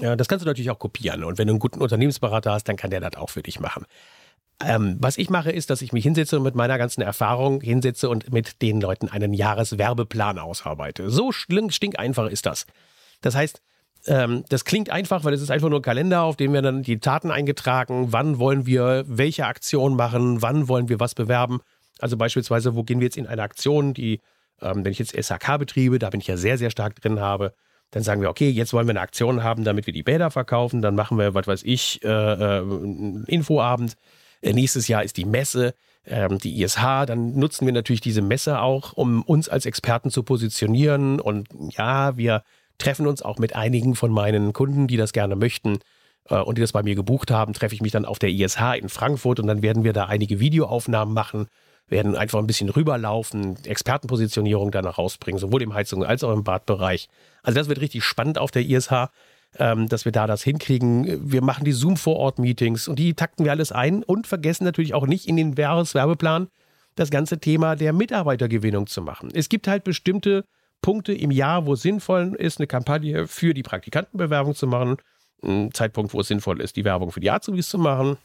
äh, 0.00 0.16
das 0.16 0.28
kannst 0.28 0.44
du 0.44 0.48
natürlich 0.48 0.70
auch 0.70 0.78
kopieren. 0.78 1.24
Und 1.24 1.38
wenn 1.38 1.46
du 1.46 1.52
einen 1.52 1.60
guten 1.60 1.80
Unternehmensberater 1.80 2.52
hast, 2.52 2.64
dann 2.64 2.76
kann 2.76 2.90
der 2.90 3.00
das 3.00 3.16
auch 3.16 3.30
für 3.30 3.42
dich 3.42 3.60
machen. 3.60 3.84
Ähm, 4.64 4.96
was 4.98 5.18
ich 5.18 5.30
mache, 5.30 5.52
ist, 5.52 5.70
dass 5.70 5.82
ich 5.82 5.92
mich 5.92 6.02
hinsetze 6.02 6.36
und 6.36 6.42
mit 6.42 6.56
meiner 6.56 6.78
ganzen 6.78 7.00
Erfahrung 7.00 7.60
hinsetze 7.60 8.08
und 8.08 8.32
mit 8.32 8.60
den 8.60 8.80
Leuten 8.80 9.08
einen 9.08 9.32
Jahreswerbeplan 9.32 10.38
ausarbeite. 10.38 11.10
So 11.10 11.30
stinkeinfach 11.30 12.26
ist 12.26 12.44
das. 12.44 12.66
Das 13.20 13.36
heißt, 13.36 13.60
ähm, 14.06 14.44
das 14.48 14.64
klingt 14.64 14.90
einfach, 14.90 15.24
weil 15.24 15.34
es 15.34 15.42
ist 15.42 15.50
einfach 15.50 15.68
nur 15.68 15.78
ein 15.78 15.82
Kalender, 15.82 16.22
auf 16.22 16.36
dem 16.36 16.52
wir 16.52 16.62
dann 16.62 16.82
die 16.82 16.98
Taten 16.98 17.30
eingetragen, 17.30 18.08
wann 18.10 18.38
wollen 18.38 18.66
wir 18.66 19.04
welche 19.06 19.46
Aktion 19.46 19.94
machen, 19.94 20.42
wann 20.42 20.66
wollen 20.68 20.88
wir 20.88 20.98
was 20.98 21.14
bewerben. 21.14 21.60
Also 22.00 22.16
beispielsweise, 22.16 22.74
wo 22.74 22.82
gehen 22.82 23.00
wir 23.00 23.06
jetzt 23.06 23.16
in 23.16 23.26
eine 23.26 23.42
Aktion, 23.42 23.94
die, 23.94 24.20
ähm, 24.60 24.84
wenn 24.84 24.92
ich 24.92 24.98
jetzt 24.98 25.14
SHK 25.16 25.58
betriebe, 25.58 25.98
da 25.98 26.10
bin 26.10 26.20
ich 26.20 26.26
ja 26.26 26.36
sehr, 26.36 26.58
sehr 26.58 26.70
stark 26.70 27.00
drin 27.00 27.20
habe, 27.20 27.54
dann 27.90 28.02
sagen 28.02 28.20
wir, 28.20 28.28
okay, 28.28 28.50
jetzt 28.50 28.72
wollen 28.72 28.86
wir 28.86 28.92
eine 28.92 29.00
Aktion 29.00 29.42
haben, 29.42 29.64
damit 29.64 29.86
wir 29.86 29.92
die 29.92 30.02
Bäder 30.02 30.30
verkaufen, 30.30 30.82
dann 30.82 30.94
machen 30.94 31.18
wir, 31.18 31.34
was 31.34 31.46
weiß 31.46 31.62
ich, 31.64 32.02
äh, 32.04 32.08
äh, 32.08 32.60
einen 32.60 33.24
Infoabend 33.24 33.94
nächstes 34.42 34.88
Jahr 34.88 35.02
ist 35.02 35.16
die 35.16 35.24
Messe, 35.24 35.74
ähm, 36.06 36.38
die 36.38 36.62
ISH. 36.62 37.06
Dann 37.06 37.38
nutzen 37.38 37.66
wir 37.66 37.72
natürlich 37.72 38.00
diese 38.00 38.22
Messe 38.22 38.60
auch, 38.60 38.92
um 38.94 39.22
uns 39.22 39.48
als 39.48 39.66
Experten 39.66 40.10
zu 40.10 40.22
positionieren. 40.22 41.20
Und 41.20 41.48
ja, 41.70 42.16
wir 42.16 42.42
treffen 42.78 43.06
uns 43.06 43.22
auch 43.22 43.38
mit 43.38 43.54
einigen 43.54 43.94
von 43.94 44.10
meinen 44.10 44.52
Kunden, 44.52 44.86
die 44.86 44.96
das 44.96 45.12
gerne 45.12 45.36
möchten 45.36 45.80
äh, 46.28 46.36
und 46.36 46.58
die 46.58 46.62
das 46.62 46.72
bei 46.72 46.82
mir 46.82 46.94
gebucht 46.94 47.30
haben, 47.30 47.52
treffe 47.52 47.74
ich 47.74 47.82
mich 47.82 47.92
dann 47.92 48.04
auf 48.04 48.18
der 48.18 48.30
ISH 48.30 48.76
in 48.78 48.88
Frankfurt 48.88 49.40
und 49.40 49.46
dann 49.46 49.62
werden 49.62 49.84
wir 49.84 49.92
da 49.92 50.06
einige 50.06 50.40
Videoaufnahmen 50.40 51.12
machen, 51.12 51.48
werden 51.88 52.16
einfach 52.16 52.38
ein 52.38 52.46
bisschen 52.46 52.68
rüberlaufen, 52.68 53.64
Expertenpositionierung 53.64 54.70
danach 54.70 54.98
rausbringen, 54.98 55.38
sowohl 55.38 55.62
im 55.62 55.74
Heizung 55.74 56.04
als 56.04 56.22
auch 56.22 56.32
im 56.32 56.44
Badbereich. 56.44 57.08
Also 57.42 57.58
das 57.58 57.68
wird 57.68 57.80
richtig 57.80 58.04
spannend 58.04 58.38
auf 58.38 58.50
der 58.50 58.62
ISH 58.62 59.08
ähm, 59.56 59.88
dass 59.88 60.04
wir 60.04 60.12
da 60.12 60.26
das 60.26 60.42
hinkriegen. 60.42 61.30
Wir 61.30 61.42
machen 61.42 61.64
die 61.64 61.72
Zoom-Vor-Ort-Meetings 61.72 62.88
und 62.88 62.98
die 62.98 63.14
takten 63.14 63.44
wir 63.44 63.52
alles 63.52 63.72
ein 63.72 64.02
und 64.02 64.26
vergessen 64.26 64.64
natürlich 64.64 64.94
auch 64.94 65.06
nicht 65.06 65.26
in 65.26 65.36
den 65.36 65.54
Jahreswerbeplan 65.54 66.48
das 66.94 67.10
ganze 67.10 67.38
Thema 67.38 67.76
der 67.76 67.92
Mitarbeitergewinnung 67.92 68.86
zu 68.86 69.02
machen. 69.02 69.30
Es 69.32 69.48
gibt 69.48 69.68
halt 69.68 69.84
bestimmte 69.84 70.44
Punkte 70.82 71.12
im 71.12 71.30
Jahr, 71.30 71.66
wo 71.66 71.74
es 71.74 71.82
sinnvoll 71.82 72.34
ist, 72.38 72.58
eine 72.58 72.66
Kampagne 72.66 73.26
für 73.26 73.54
die 73.54 73.62
Praktikantenbewerbung 73.62 74.54
zu 74.54 74.66
machen. 74.66 74.96
Ein 75.42 75.72
Zeitpunkt, 75.72 76.12
wo 76.12 76.20
es 76.20 76.28
sinnvoll 76.28 76.60
ist, 76.60 76.76
die 76.76 76.84
Werbung 76.84 77.12
für 77.12 77.20
die 77.20 77.30
Azubis 77.30 77.68
zu 77.68 77.78
machen. 77.78 78.16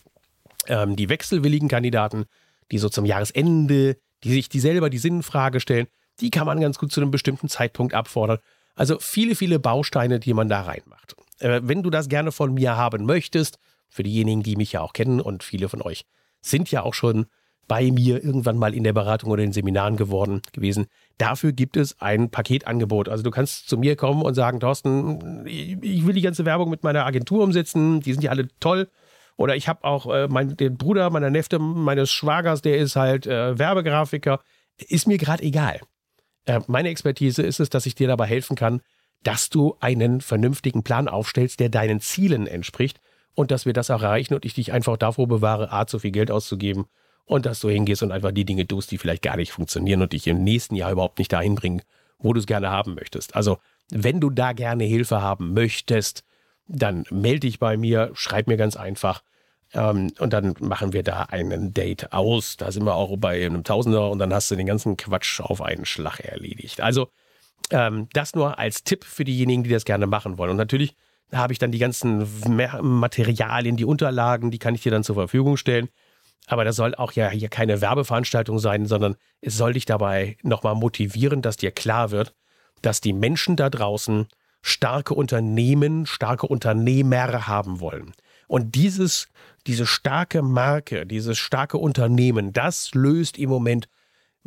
Ähm, 0.67 0.95
die 0.95 1.09
wechselwilligen 1.09 1.67
Kandidaten, 1.67 2.25
die 2.71 2.77
so 2.77 2.89
zum 2.89 3.05
Jahresende, 3.05 3.97
die 4.23 4.31
sich 4.31 4.49
die 4.49 4.59
selber 4.59 4.89
die 4.89 4.97
Sinnfrage 4.97 5.59
stellen, 5.59 5.87
die 6.19 6.29
kann 6.29 6.45
man 6.45 6.61
ganz 6.61 6.77
gut 6.77 6.91
zu 6.91 7.01
einem 7.01 7.11
bestimmten 7.11 7.49
Zeitpunkt 7.49 7.93
abfordern. 7.93 8.39
Also 8.75 8.97
viele, 8.99 9.35
viele 9.35 9.59
Bausteine, 9.59 10.19
die 10.19 10.33
man 10.33 10.49
da 10.49 10.61
reinmacht. 10.61 11.15
Äh, 11.39 11.61
wenn 11.63 11.83
du 11.83 11.89
das 11.89 12.09
gerne 12.09 12.31
von 12.31 12.53
mir 12.53 12.75
haben 12.75 13.05
möchtest, 13.05 13.59
für 13.89 14.03
diejenigen, 14.03 14.43
die 14.43 14.55
mich 14.55 14.71
ja 14.71 14.81
auch 14.81 14.93
kennen 14.93 15.21
und 15.21 15.43
viele 15.43 15.69
von 15.69 15.81
euch 15.81 16.05
sind 16.41 16.71
ja 16.71 16.83
auch 16.83 16.93
schon 16.93 17.27
bei 17.67 17.91
mir 17.91 18.23
irgendwann 18.23 18.57
mal 18.57 18.73
in 18.73 18.83
der 18.83 18.93
Beratung 18.93 19.31
oder 19.31 19.43
in 19.43 19.53
Seminaren 19.53 19.95
geworden 19.95 20.41
gewesen. 20.51 20.87
Dafür 21.17 21.53
gibt 21.53 21.77
es 21.77 21.99
ein 22.01 22.29
Paketangebot. 22.29 23.07
Also 23.07 23.23
du 23.23 23.31
kannst 23.31 23.69
zu 23.69 23.77
mir 23.77 23.95
kommen 23.95 24.21
und 24.21 24.33
sagen, 24.33 24.59
Thorsten, 24.59 25.45
ich 25.47 26.05
will 26.05 26.13
die 26.13 26.21
ganze 26.21 26.45
Werbung 26.45 26.69
mit 26.69 26.83
meiner 26.83 27.05
Agentur 27.05 27.43
umsetzen, 27.43 28.01
die 28.01 28.11
sind 28.11 28.23
ja 28.23 28.31
alle 28.31 28.49
toll. 28.59 28.89
Oder 29.37 29.55
ich 29.55 29.67
habe 29.67 29.83
auch 29.85 30.13
äh, 30.13 30.27
mein, 30.27 30.57
den 30.57 30.77
Bruder 30.77 31.09
meiner 31.09 31.29
Nefte, 31.29 31.57
meines 31.57 32.11
Schwagers, 32.11 32.61
der 32.61 32.77
ist 32.77 32.95
halt 32.95 33.25
äh, 33.25 33.57
Werbegrafiker. 33.57 34.41
Ist 34.77 35.07
mir 35.07 35.17
gerade 35.17 35.43
egal. 35.43 35.79
Äh, 36.45 36.62
meine 36.67 36.89
Expertise 36.89 37.41
ist 37.41 37.59
es, 37.59 37.69
dass 37.69 37.85
ich 37.85 37.95
dir 37.95 38.07
dabei 38.07 38.25
helfen 38.25 38.55
kann, 38.55 38.81
dass 39.23 39.50
du 39.50 39.77
einen 39.79 40.21
vernünftigen 40.21 40.83
Plan 40.83 41.07
aufstellst, 41.07 41.59
der 41.59 41.69
deinen 41.69 42.01
Zielen 42.01 42.47
entspricht 42.47 43.00
und 43.35 43.51
dass 43.51 43.65
wir 43.65 43.73
das 43.73 43.89
erreichen 43.89 44.33
und 44.33 44.45
ich 44.45 44.53
dich 44.53 44.71
einfach 44.71 44.97
davor 44.97 45.27
bewahre, 45.27 45.71
A, 45.71 45.88
zu 45.88 46.00
viel 46.00 46.12
Geld 46.12 46.29
auszugeben 46.29 46.85
und 47.25 47.45
dass 47.45 47.62
du 47.62 47.69
hingehst 47.69 48.03
und 48.03 48.12
einfach 48.12 48.31
die 48.31 48.45
Dinge 48.45 48.67
tust, 48.67 48.91
die 48.91 48.97
vielleicht 48.97 49.21
gar 49.21 49.38
nicht 49.38 49.51
funktionieren 49.51 50.01
und 50.01 50.13
dich 50.13 50.27
im 50.27 50.43
nächsten 50.43 50.75
Jahr 50.75 50.91
überhaupt 50.91 51.19
nicht 51.19 51.31
dahin 51.31 51.55
bringen, 51.55 51.81
wo 52.19 52.33
du 52.33 52.39
es 52.39 52.45
gerne 52.45 52.69
haben 52.69 52.95
möchtest. 52.95 53.35
Also, 53.35 53.59
wenn 53.89 54.19
du 54.19 54.29
da 54.29 54.53
gerne 54.53 54.83
Hilfe 54.83 55.21
haben 55.21 55.53
möchtest, 55.53 56.23
dann 56.67 57.05
melde 57.09 57.41
dich 57.41 57.59
bei 57.59 57.77
mir, 57.77 58.12
schreib 58.13 58.47
mir 58.47 58.57
ganz 58.57 58.75
einfach. 58.75 59.23
Ähm, 59.73 60.11
und 60.19 60.33
dann 60.33 60.55
machen 60.59 60.93
wir 60.93 61.03
da 61.03 61.23
einen 61.23 61.73
Date 61.73 62.13
aus. 62.13 62.57
Da 62.57 62.71
sind 62.71 62.85
wir 62.85 62.95
auch 62.95 63.15
bei 63.17 63.45
einem 63.45 63.63
Tausender 63.63 64.09
und 64.11 64.19
dann 64.19 64.33
hast 64.33 64.51
du 64.51 64.55
den 64.55 64.67
ganzen 64.67 64.97
Quatsch 64.97 65.41
auf 65.41 65.61
einen 65.61 65.85
Schlag 65.85 66.19
erledigt. 66.19 66.81
Also 66.81 67.09
ähm, 67.71 68.07
das 68.13 68.35
nur 68.35 68.59
als 68.59 68.83
Tipp 68.83 69.03
für 69.03 69.23
diejenigen, 69.23 69.63
die 69.63 69.69
das 69.69 69.85
gerne 69.85 70.07
machen 70.07 70.37
wollen. 70.37 70.51
Und 70.51 70.57
natürlich 70.57 70.95
habe 71.31 71.53
ich 71.53 71.59
dann 71.59 71.71
die 71.71 71.79
ganzen 71.79 72.27
Materialien, 72.81 73.77
die 73.77 73.85
Unterlagen, 73.85 74.51
die 74.51 74.59
kann 74.59 74.75
ich 74.75 74.83
dir 74.83 74.91
dann 74.91 75.03
zur 75.03 75.15
Verfügung 75.15 75.57
stellen. 75.57 75.89
Aber 76.47 76.65
das 76.65 76.75
soll 76.75 76.93
auch 76.95 77.13
ja 77.13 77.29
hier 77.29 77.49
keine 77.49 77.81
Werbeveranstaltung 77.81 78.59
sein, 78.59 78.85
sondern 78.85 79.15
es 79.41 79.57
soll 79.57 79.73
dich 79.73 79.85
dabei 79.85 80.37
nochmal 80.43 80.75
motivieren, 80.75 81.41
dass 81.41 81.57
dir 81.57 81.71
klar 81.71 82.11
wird, 82.11 82.35
dass 82.81 83.01
die 83.01 83.13
Menschen 83.13 83.55
da 83.55 83.69
draußen 83.69 84.27
starke 84.61 85.13
Unternehmen, 85.13 86.05
starke 86.05 86.47
Unternehmer 86.47 87.47
haben 87.47 87.79
wollen. 87.79 88.13
Und 88.47 88.75
dieses, 88.75 89.27
diese 89.67 89.85
starke 89.85 90.41
Marke, 90.41 91.05
dieses 91.05 91.38
starke 91.38 91.77
Unternehmen, 91.77 92.53
das 92.53 92.93
löst 92.93 93.38
im 93.38 93.50
Moment 93.50 93.88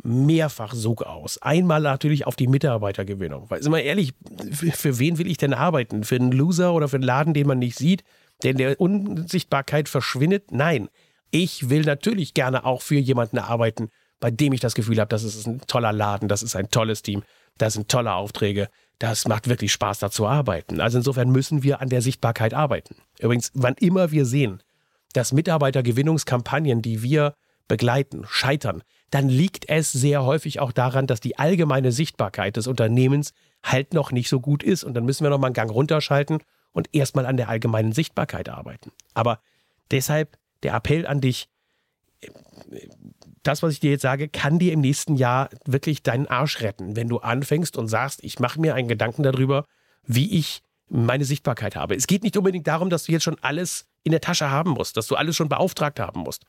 mehrfach 0.03 0.73
Sog 0.73 1.03
aus. 1.03 1.41
Einmal 1.41 1.81
natürlich 1.81 2.27
auf 2.27 2.35
die 2.35 2.47
Mitarbeitergewinnung. 2.47 3.49
Weil, 3.49 3.63
sind 3.63 3.71
wir 3.71 3.83
ehrlich, 3.83 4.13
für 4.51 4.99
wen 4.99 5.17
will 5.17 5.27
ich 5.27 5.37
denn 5.37 5.53
arbeiten? 5.53 6.03
Für 6.03 6.15
einen 6.15 6.31
Loser 6.31 6.73
oder 6.73 6.87
für 6.87 6.97
einen 6.97 7.03
Laden, 7.03 7.33
den 7.33 7.47
man 7.47 7.59
nicht 7.59 7.77
sieht, 7.77 8.03
der 8.43 8.51
in 8.51 8.57
der 8.57 8.79
Unsichtbarkeit 8.79 9.89
verschwindet? 9.89 10.51
Nein. 10.51 10.89
Ich 11.31 11.69
will 11.69 11.81
natürlich 11.81 12.33
gerne 12.33 12.63
auch 12.63 12.81
für 12.81 12.95
jemanden 12.95 13.39
arbeiten, 13.39 13.89
bei 14.19 14.31
dem 14.31 14.53
ich 14.53 14.61
das 14.61 14.75
Gefühl 14.75 14.99
habe, 14.99 15.09
das 15.09 15.23
ist 15.23 15.45
ein 15.45 15.61
toller 15.67 15.91
Laden, 15.91 16.29
das 16.29 16.41
ist 16.41 16.55
ein 16.55 16.69
tolles 16.69 17.01
Team, 17.01 17.23
das 17.57 17.73
sind 17.73 17.89
tolle 17.89 18.13
Aufträge, 18.13 18.69
das 18.99 19.27
macht 19.27 19.47
wirklich 19.47 19.71
Spaß, 19.71 19.99
da 19.99 20.09
zu 20.09 20.27
arbeiten. 20.27 20.81
Also 20.81 20.97
insofern 20.97 21.29
müssen 21.29 21.63
wir 21.63 21.81
an 21.81 21.89
der 21.89 22.01
Sichtbarkeit 22.01 22.53
arbeiten. 22.53 22.95
Übrigens, 23.19 23.51
wann 23.53 23.75
immer 23.79 24.11
wir 24.11 24.25
sehen, 24.25 24.63
dass 25.13 25.33
Mitarbeitergewinnungskampagnen, 25.33 26.81
die 26.81 27.03
wir 27.03 27.35
begleiten, 27.67 28.25
scheitern, 28.27 28.83
dann 29.09 29.29
liegt 29.29 29.69
es 29.69 29.91
sehr 29.91 30.23
häufig 30.23 30.59
auch 30.59 30.71
daran, 30.71 31.07
dass 31.07 31.19
die 31.19 31.37
allgemeine 31.37 31.91
Sichtbarkeit 31.91 32.57
des 32.57 32.67
Unternehmens 32.67 33.33
halt 33.63 33.93
noch 33.93 34.11
nicht 34.11 34.29
so 34.29 34.39
gut 34.39 34.63
ist. 34.63 34.83
Und 34.83 34.93
dann 34.95 35.05
müssen 35.05 35.23
wir 35.23 35.29
noch 35.29 35.39
mal 35.39 35.47
einen 35.47 35.53
Gang 35.53 35.71
runterschalten 35.71 36.39
und 36.71 36.89
erstmal 36.93 37.25
an 37.25 37.37
der 37.37 37.49
allgemeinen 37.49 37.93
Sichtbarkeit 37.93 38.49
arbeiten. 38.49 38.91
Aber 39.13 39.39
deshalb 39.91 40.37
der 40.63 40.73
Appell 40.73 41.07
an 41.07 41.21
dich, 41.21 41.49
das, 43.47 43.63
was 43.63 43.73
ich 43.73 43.79
dir 43.79 43.91
jetzt 43.91 44.01
sage, 44.01 44.27
kann 44.27 44.59
dir 44.59 44.73
im 44.73 44.81
nächsten 44.81 45.15
Jahr 45.15 45.49
wirklich 45.65 46.03
deinen 46.03 46.27
Arsch 46.27 46.61
retten, 46.61 46.95
wenn 46.95 47.07
du 47.07 47.19
anfängst 47.19 47.77
und 47.77 47.87
sagst, 47.87 48.23
ich 48.23 48.39
mache 48.39 48.59
mir 48.59 48.75
einen 48.75 48.87
Gedanken 48.87 49.23
darüber, 49.23 49.65
wie 50.05 50.37
ich 50.37 50.61
meine 50.89 51.25
Sichtbarkeit 51.25 51.75
habe. 51.75 51.95
Es 51.95 52.07
geht 52.07 52.23
nicht 52.23 52.37
unbedingt 52.37 52.67
darum, 52.67 52.89
dass 52.89 53.05
du 53.05 53.11
jetzt 53.11 53.23
schon 53.23 53.37
alles 53.41 53.87
in 54.03 54.11
der 54.11 54.21
Tasche 54.21 54.49
haben 54.49 54.71
musst, 54.71 54.97
dass 54.97 55.07
du 55.07 55.15
alles 55.15 55.35
schon 55.35 55.49
beauftragt 55.49 55.99
haben 55.99 56.21
musst. 56.21 56.43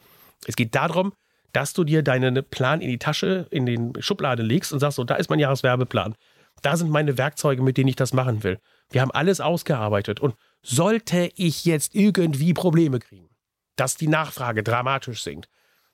Es 0.47 0.57
geht 0.57 0.75
darum, 0.75 1.13
dass 1.53 1.73
du 1.73 1.85
dir 1.85 2.03
deinen 2.03 2.45
Plan 2.45 2.81
in 2.81 2.89
die 2.89 2.99
Tasche, 2.99 3.47
in 3.51 3.67
den 3.67 3.93
Schublade 4.01 4.43
legst 4.43 4.73
und 4.73 4.81
sagst, 4.81 4.97
so, 4.97 5.05
da 5.05 5.17
ist 5.17 5.31
mein 5.31 5.39
Jahreswerbeplan. 5.39 6.15
Da 6.63 6.77
sind 6.77 6.91
meine 6.91 7.19
Werkzeuge, 7.19 7.63
mit 7.63 7.77
denen 7.77 7.89
ich 7.89 7.97
das 7.97 8.13
machen 8.13 8.43
will. 8.43 8.59
Wir 8.91 9.01
haben 9.01 9.11
alles 9.11 9.41
ausgearbeitet. 9.41 10.21
Und 10.21 10.35
sollte 10.63 11.31
ich 11.37 11.65
jetzt 11.65 11.95
irgendwie 11.95 12.53
Probleme 12.53 12.99
kriegen, 12.99 13.29
dass 13.77 13.97
die 13.97 14.09
Nachfrage 14.09 14.63
dramatisch 14.63 15.23
sinkt. 15.23 15.49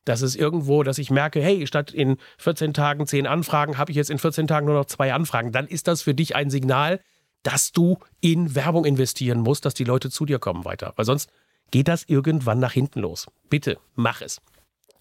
Das 0.05 0.23
ist 0.23 0.37
irgendwo, 0.37 0.83
dass 0.83 0.99
ich 0.99 1.11
merke, 1.11 1.41
hey, 1.41 1.67
statt 1.67 1.93
in 1.93 2.19
14 2.39 2.75
Tagen 2.75 3.07
10 3.07 3.27
Anfragen, 3.27 3.79
habe 3.79 3.91
ich 3.91 3.97
jetzt 3.97 4.11
in 4.11 4.19
14 4.19 4.47
Tagen 4.47 4.67
nur 4.67 4.75
noch 4.75 4.85
zwei 4.85 5.15
Anfragen. 5.15 5.53
Dann 5.53 5.67
ist 5.67 5.89
das 5.89 6.03
für 6.03 6.15
dich 6.15 6.37
ein 6.37 6.51
Signal, 6.51 7.01
dass 7.43 7.73
du 7.73 7.99
in 8.21 8.55
Werbung 8.55 8.85
investieren 8.85 9.41
musst, 9.41 9.65
dass 9.65 9.75
die 9.75 9.85
Leute 9.85 10.11
zu 10.11 10.25
dir 10.27 10.39
kommen 10.39 10.65
weiter. 10.65 10.93
Weil 10.97 11.05
sonst 11.05 11.31
geht 11.71 11.89
das 11.89 12.05
irgendwann 12.05 12.59
nach 12.59 12.73
hinten 12.73 13.01
los. 13.01 13.27
Bitte, 13.49 13.79
mach 13.95 14.21
es. 14.21 14.41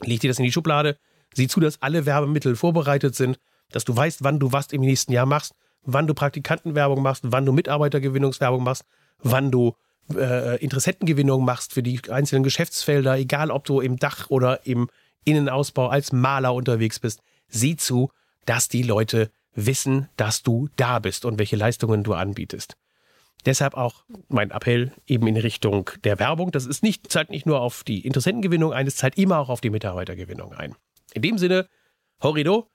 Leg 0.01 0.19
dir 0.21 0.29
das 0.29 0.39
in 0.39 0.45
die 0.45 0.51
Schublade. 0.51 0.97
Sieh 1.33 1.47
zu, 1.47 1.59
dass 1.59 1.81
alle 1.81 2.05
Werbemittel 2.05 2.55
vorbereitet 2.55 3.15
sind, 3.15 3.39
dass 3.71 3.85
du 3.85 3.95
weißt, 3.95 4.23
wann 4.23 4.39
du 4.39 4.51
was 4.51 4.67
im 4.67 4.81
nächsten 4.81 5.11
Jahr 5.11 5.25
machst, 5.25 5.53
wann 5.83 6.07
du 6.07 6.13
Praktikantenwerbung 6.13 7.01
machst, 7.01 7.23
wann 7.25 7.45
du 7.45 7.51
Mitarbeitergewinnungswerbung 7.51 8.63
machst, 8.63 8.85
wann 9.19 9.51
du 9.51 9.75
äh, 10.15 10.57
Interessentengewinnung 10.57 11.43
machst 11.43 11.73
für 11.73 11.83
die 11.83 12.01
einzelnen 12.09 12.43
Geschäftsfelder, 12.43 13.17
egal 13.17 13.51
ob 13.51 13.65
du 13.65 13.79
im 13.79 13.97
Dach 13.97 14.29
oder 14.29 14.65
im 14.65 14.89
Innenausbau 15.23 15.87
als 15.87 16.11
Maler 16.11 16.53
unterwegs 16.53 16.99
bist, 16.99 17.21
sieh 17.47 17.75
zu, 17.75 18.11
dass 18.45 18.67
die 18.67 18.83
Leute 18.83 19.31
wissen, 19.55 20.09
dass 20.17 20.43
du 20.43 20.69
da 20.75 20.99
bist 20.99 21.25
und 21.25 21.39
welche 21.39 21.55
Leistungen 21.55 22.03
du 22.03 22.13
anbietest. 22.13 22.75
Deshalb 23.45 23.75
auch 23.75 24.05
mein 24.29 24.51
Appell 24.51 24.93
eben 25.05 25.27
in 25.27 25.37
Richtung 25.37 25.89
der 26.03 26.19
Werbung. 26.19 26.51
Das 26.51 26.65
ist 26.65 26.81
nicht, 26.81 27.11
zahlt 27.11 27.29
nicht 27.29 27.45
nur 27.45 27.61
auf 27.61 27.83
die 27.83 28.05
Interessentengewinnung 28.05 28.71
ein, 28.71 28.87
es 28.87 28.95
zahlt 28.95 29.17
immer 29.17 29.39
auch 29.39 29.49
auf 29.49 29.61
die 29.61 29.69
Mitarbeitergewinnung 29.69 30.53
ein. 30.53 30.75
In 31.13 31.21
dem 31.21 31.37
Sinne, 31.37 31.67
Horrido, 32.21 32.67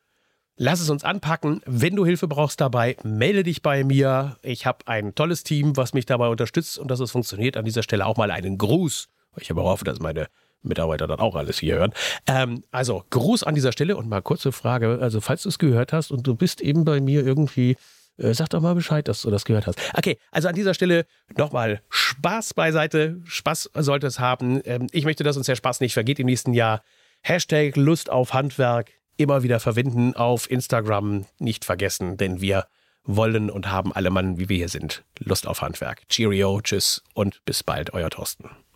Lass 0.61 0.81
es 0.81 0.91
uns 0.91 1.05
anpacken. 1.05 1.63
Wenn 1.67 1.95
du 1.95 2.05
Hilfe 2.05 2.27
brauchst 2.27 2.61
dabei, 2.61 2.97
melde 3.05 3.45
dich 3.45 3.63
bei 3.63 3.85
mir. 3.85 4.39
Ich 4.43 4.67
habe 4.67 4.79
ein 4.87 5.15
tolles 5.15 5.45
Team, 5.45 5.77
was 5.77 5.95
mich 5.95 6.05
dabei 6.05 6.27
unterstützt 6.27 6.81
und 6.81 6.91
dass 6.91 6.99
es 6.99 7.13
funktioniert. 7.13 7.57
An 7.57 7.65
dieser 7.65 7.85
Stelle 7.85 8.05
auch 8.05 8.17
mal 8.17 8.33
einen 8.33 8.59
Gruß. 8.59 9.09
Ich 9.37 9.53
aber 9.53 9.63
hoffe, 9.63 9.85
dass 9.85 10.01
meine 10.01 10.27
Mitarbeiter 10.63 11.07
dann 11.07 11.21
auch 11.21 11.37
alles 11.37 11.61
hier 11.61 11.77
hören. 11.77 11.93
Ähm, 12.27 12.65
also 12.73 13.05
Gruß 13.11 13.45
an 13.45 13.55
dieser 13.55 13.71
Stelle 13.71 13.97
und 13.97 14.09
mal 14.09 14.21
kurze 14.21 14.51
Frage. 14.51 14.99
Also 15.01 15.21
falls 15.21 15.45
du 15.45 15.49
es 15.49 15.61
gehört 15.61 15.93
hast 15.93 16.11
und 16.11 16.27
du 16.27 16.35
bist 16.35 16.61
eben 16.61 16.85
bei 16.85 17.01
mir 17.01 17.25
irgendwie, 17.25 17.77
äh, 18.17 18.35
sag 18.35 18.49
doch 18.49 18.61
mal 18.61 18.75
Bescheid, 18.75 19.07
dass 19.07 19.23
du 19.23 19.31
das 19.31 19.45
gehört 19.45 19.69
hast. 19.69 19.79
Okay, 19.95 20.19
also 20.33 20.49
an 20.49 20.57
dieser 20.57 20.75
Stelle 20.75 21.07
nochmal 21.37 21.83
Spaß 21.89 22.55
beiseite. 22.55 23.21
Spaß 23.27 23.71
sollte 23.75 24.09
es 24.09 24.19
haben. 24.19 24.61
Ähm, 24.65 24.89
ich 24.91 25.05
möchte, 25.05 25.23
dass 25.23 25.37
uns 25.37 25.47
der 25.47 25.55
Spaß 25.55 25.79
nicht 25.79 25.95
vergeht 25.95 26.19
im 26.19 26.27
nächsten 26.27 26.53
Jahr. 26.53 26.83
Hashtag 27.23 27.77
Lust 27.77 28.11
auf 28.11 28.35
Handwerk 28.35 28.98
immer 29.19 29.43
wieder 29.43 29.61
verwenden 29.61 30.15
auf 30.15 30.51
Instagram. 30.51 31.27
Nicht 31.39 31.67
vergessen, 31.67 32.17
denn 32.17 32.41
wir 32.41 32.67
wollen 33.05 33.51
und 33.51 33.71
haben 33.71 33.93
alle 33.93 34.11
Mann, 34.11 34.39
wie 34.39 34.49
wir 34.49 34.57
hier 34.57 34.69
sind, 34.69 35.05
Lust 35.19 35.47
auf 35.47 35.63
Handwerk. 35.63 36.09
Cheerio, 36.09 36.61
tschüss 36.61 37.03
und 37.15 37.45
bis 37.45 37.63
bald, 37.63 37.93
euer 37.93 38.11
Thorsten. 38.11 38.51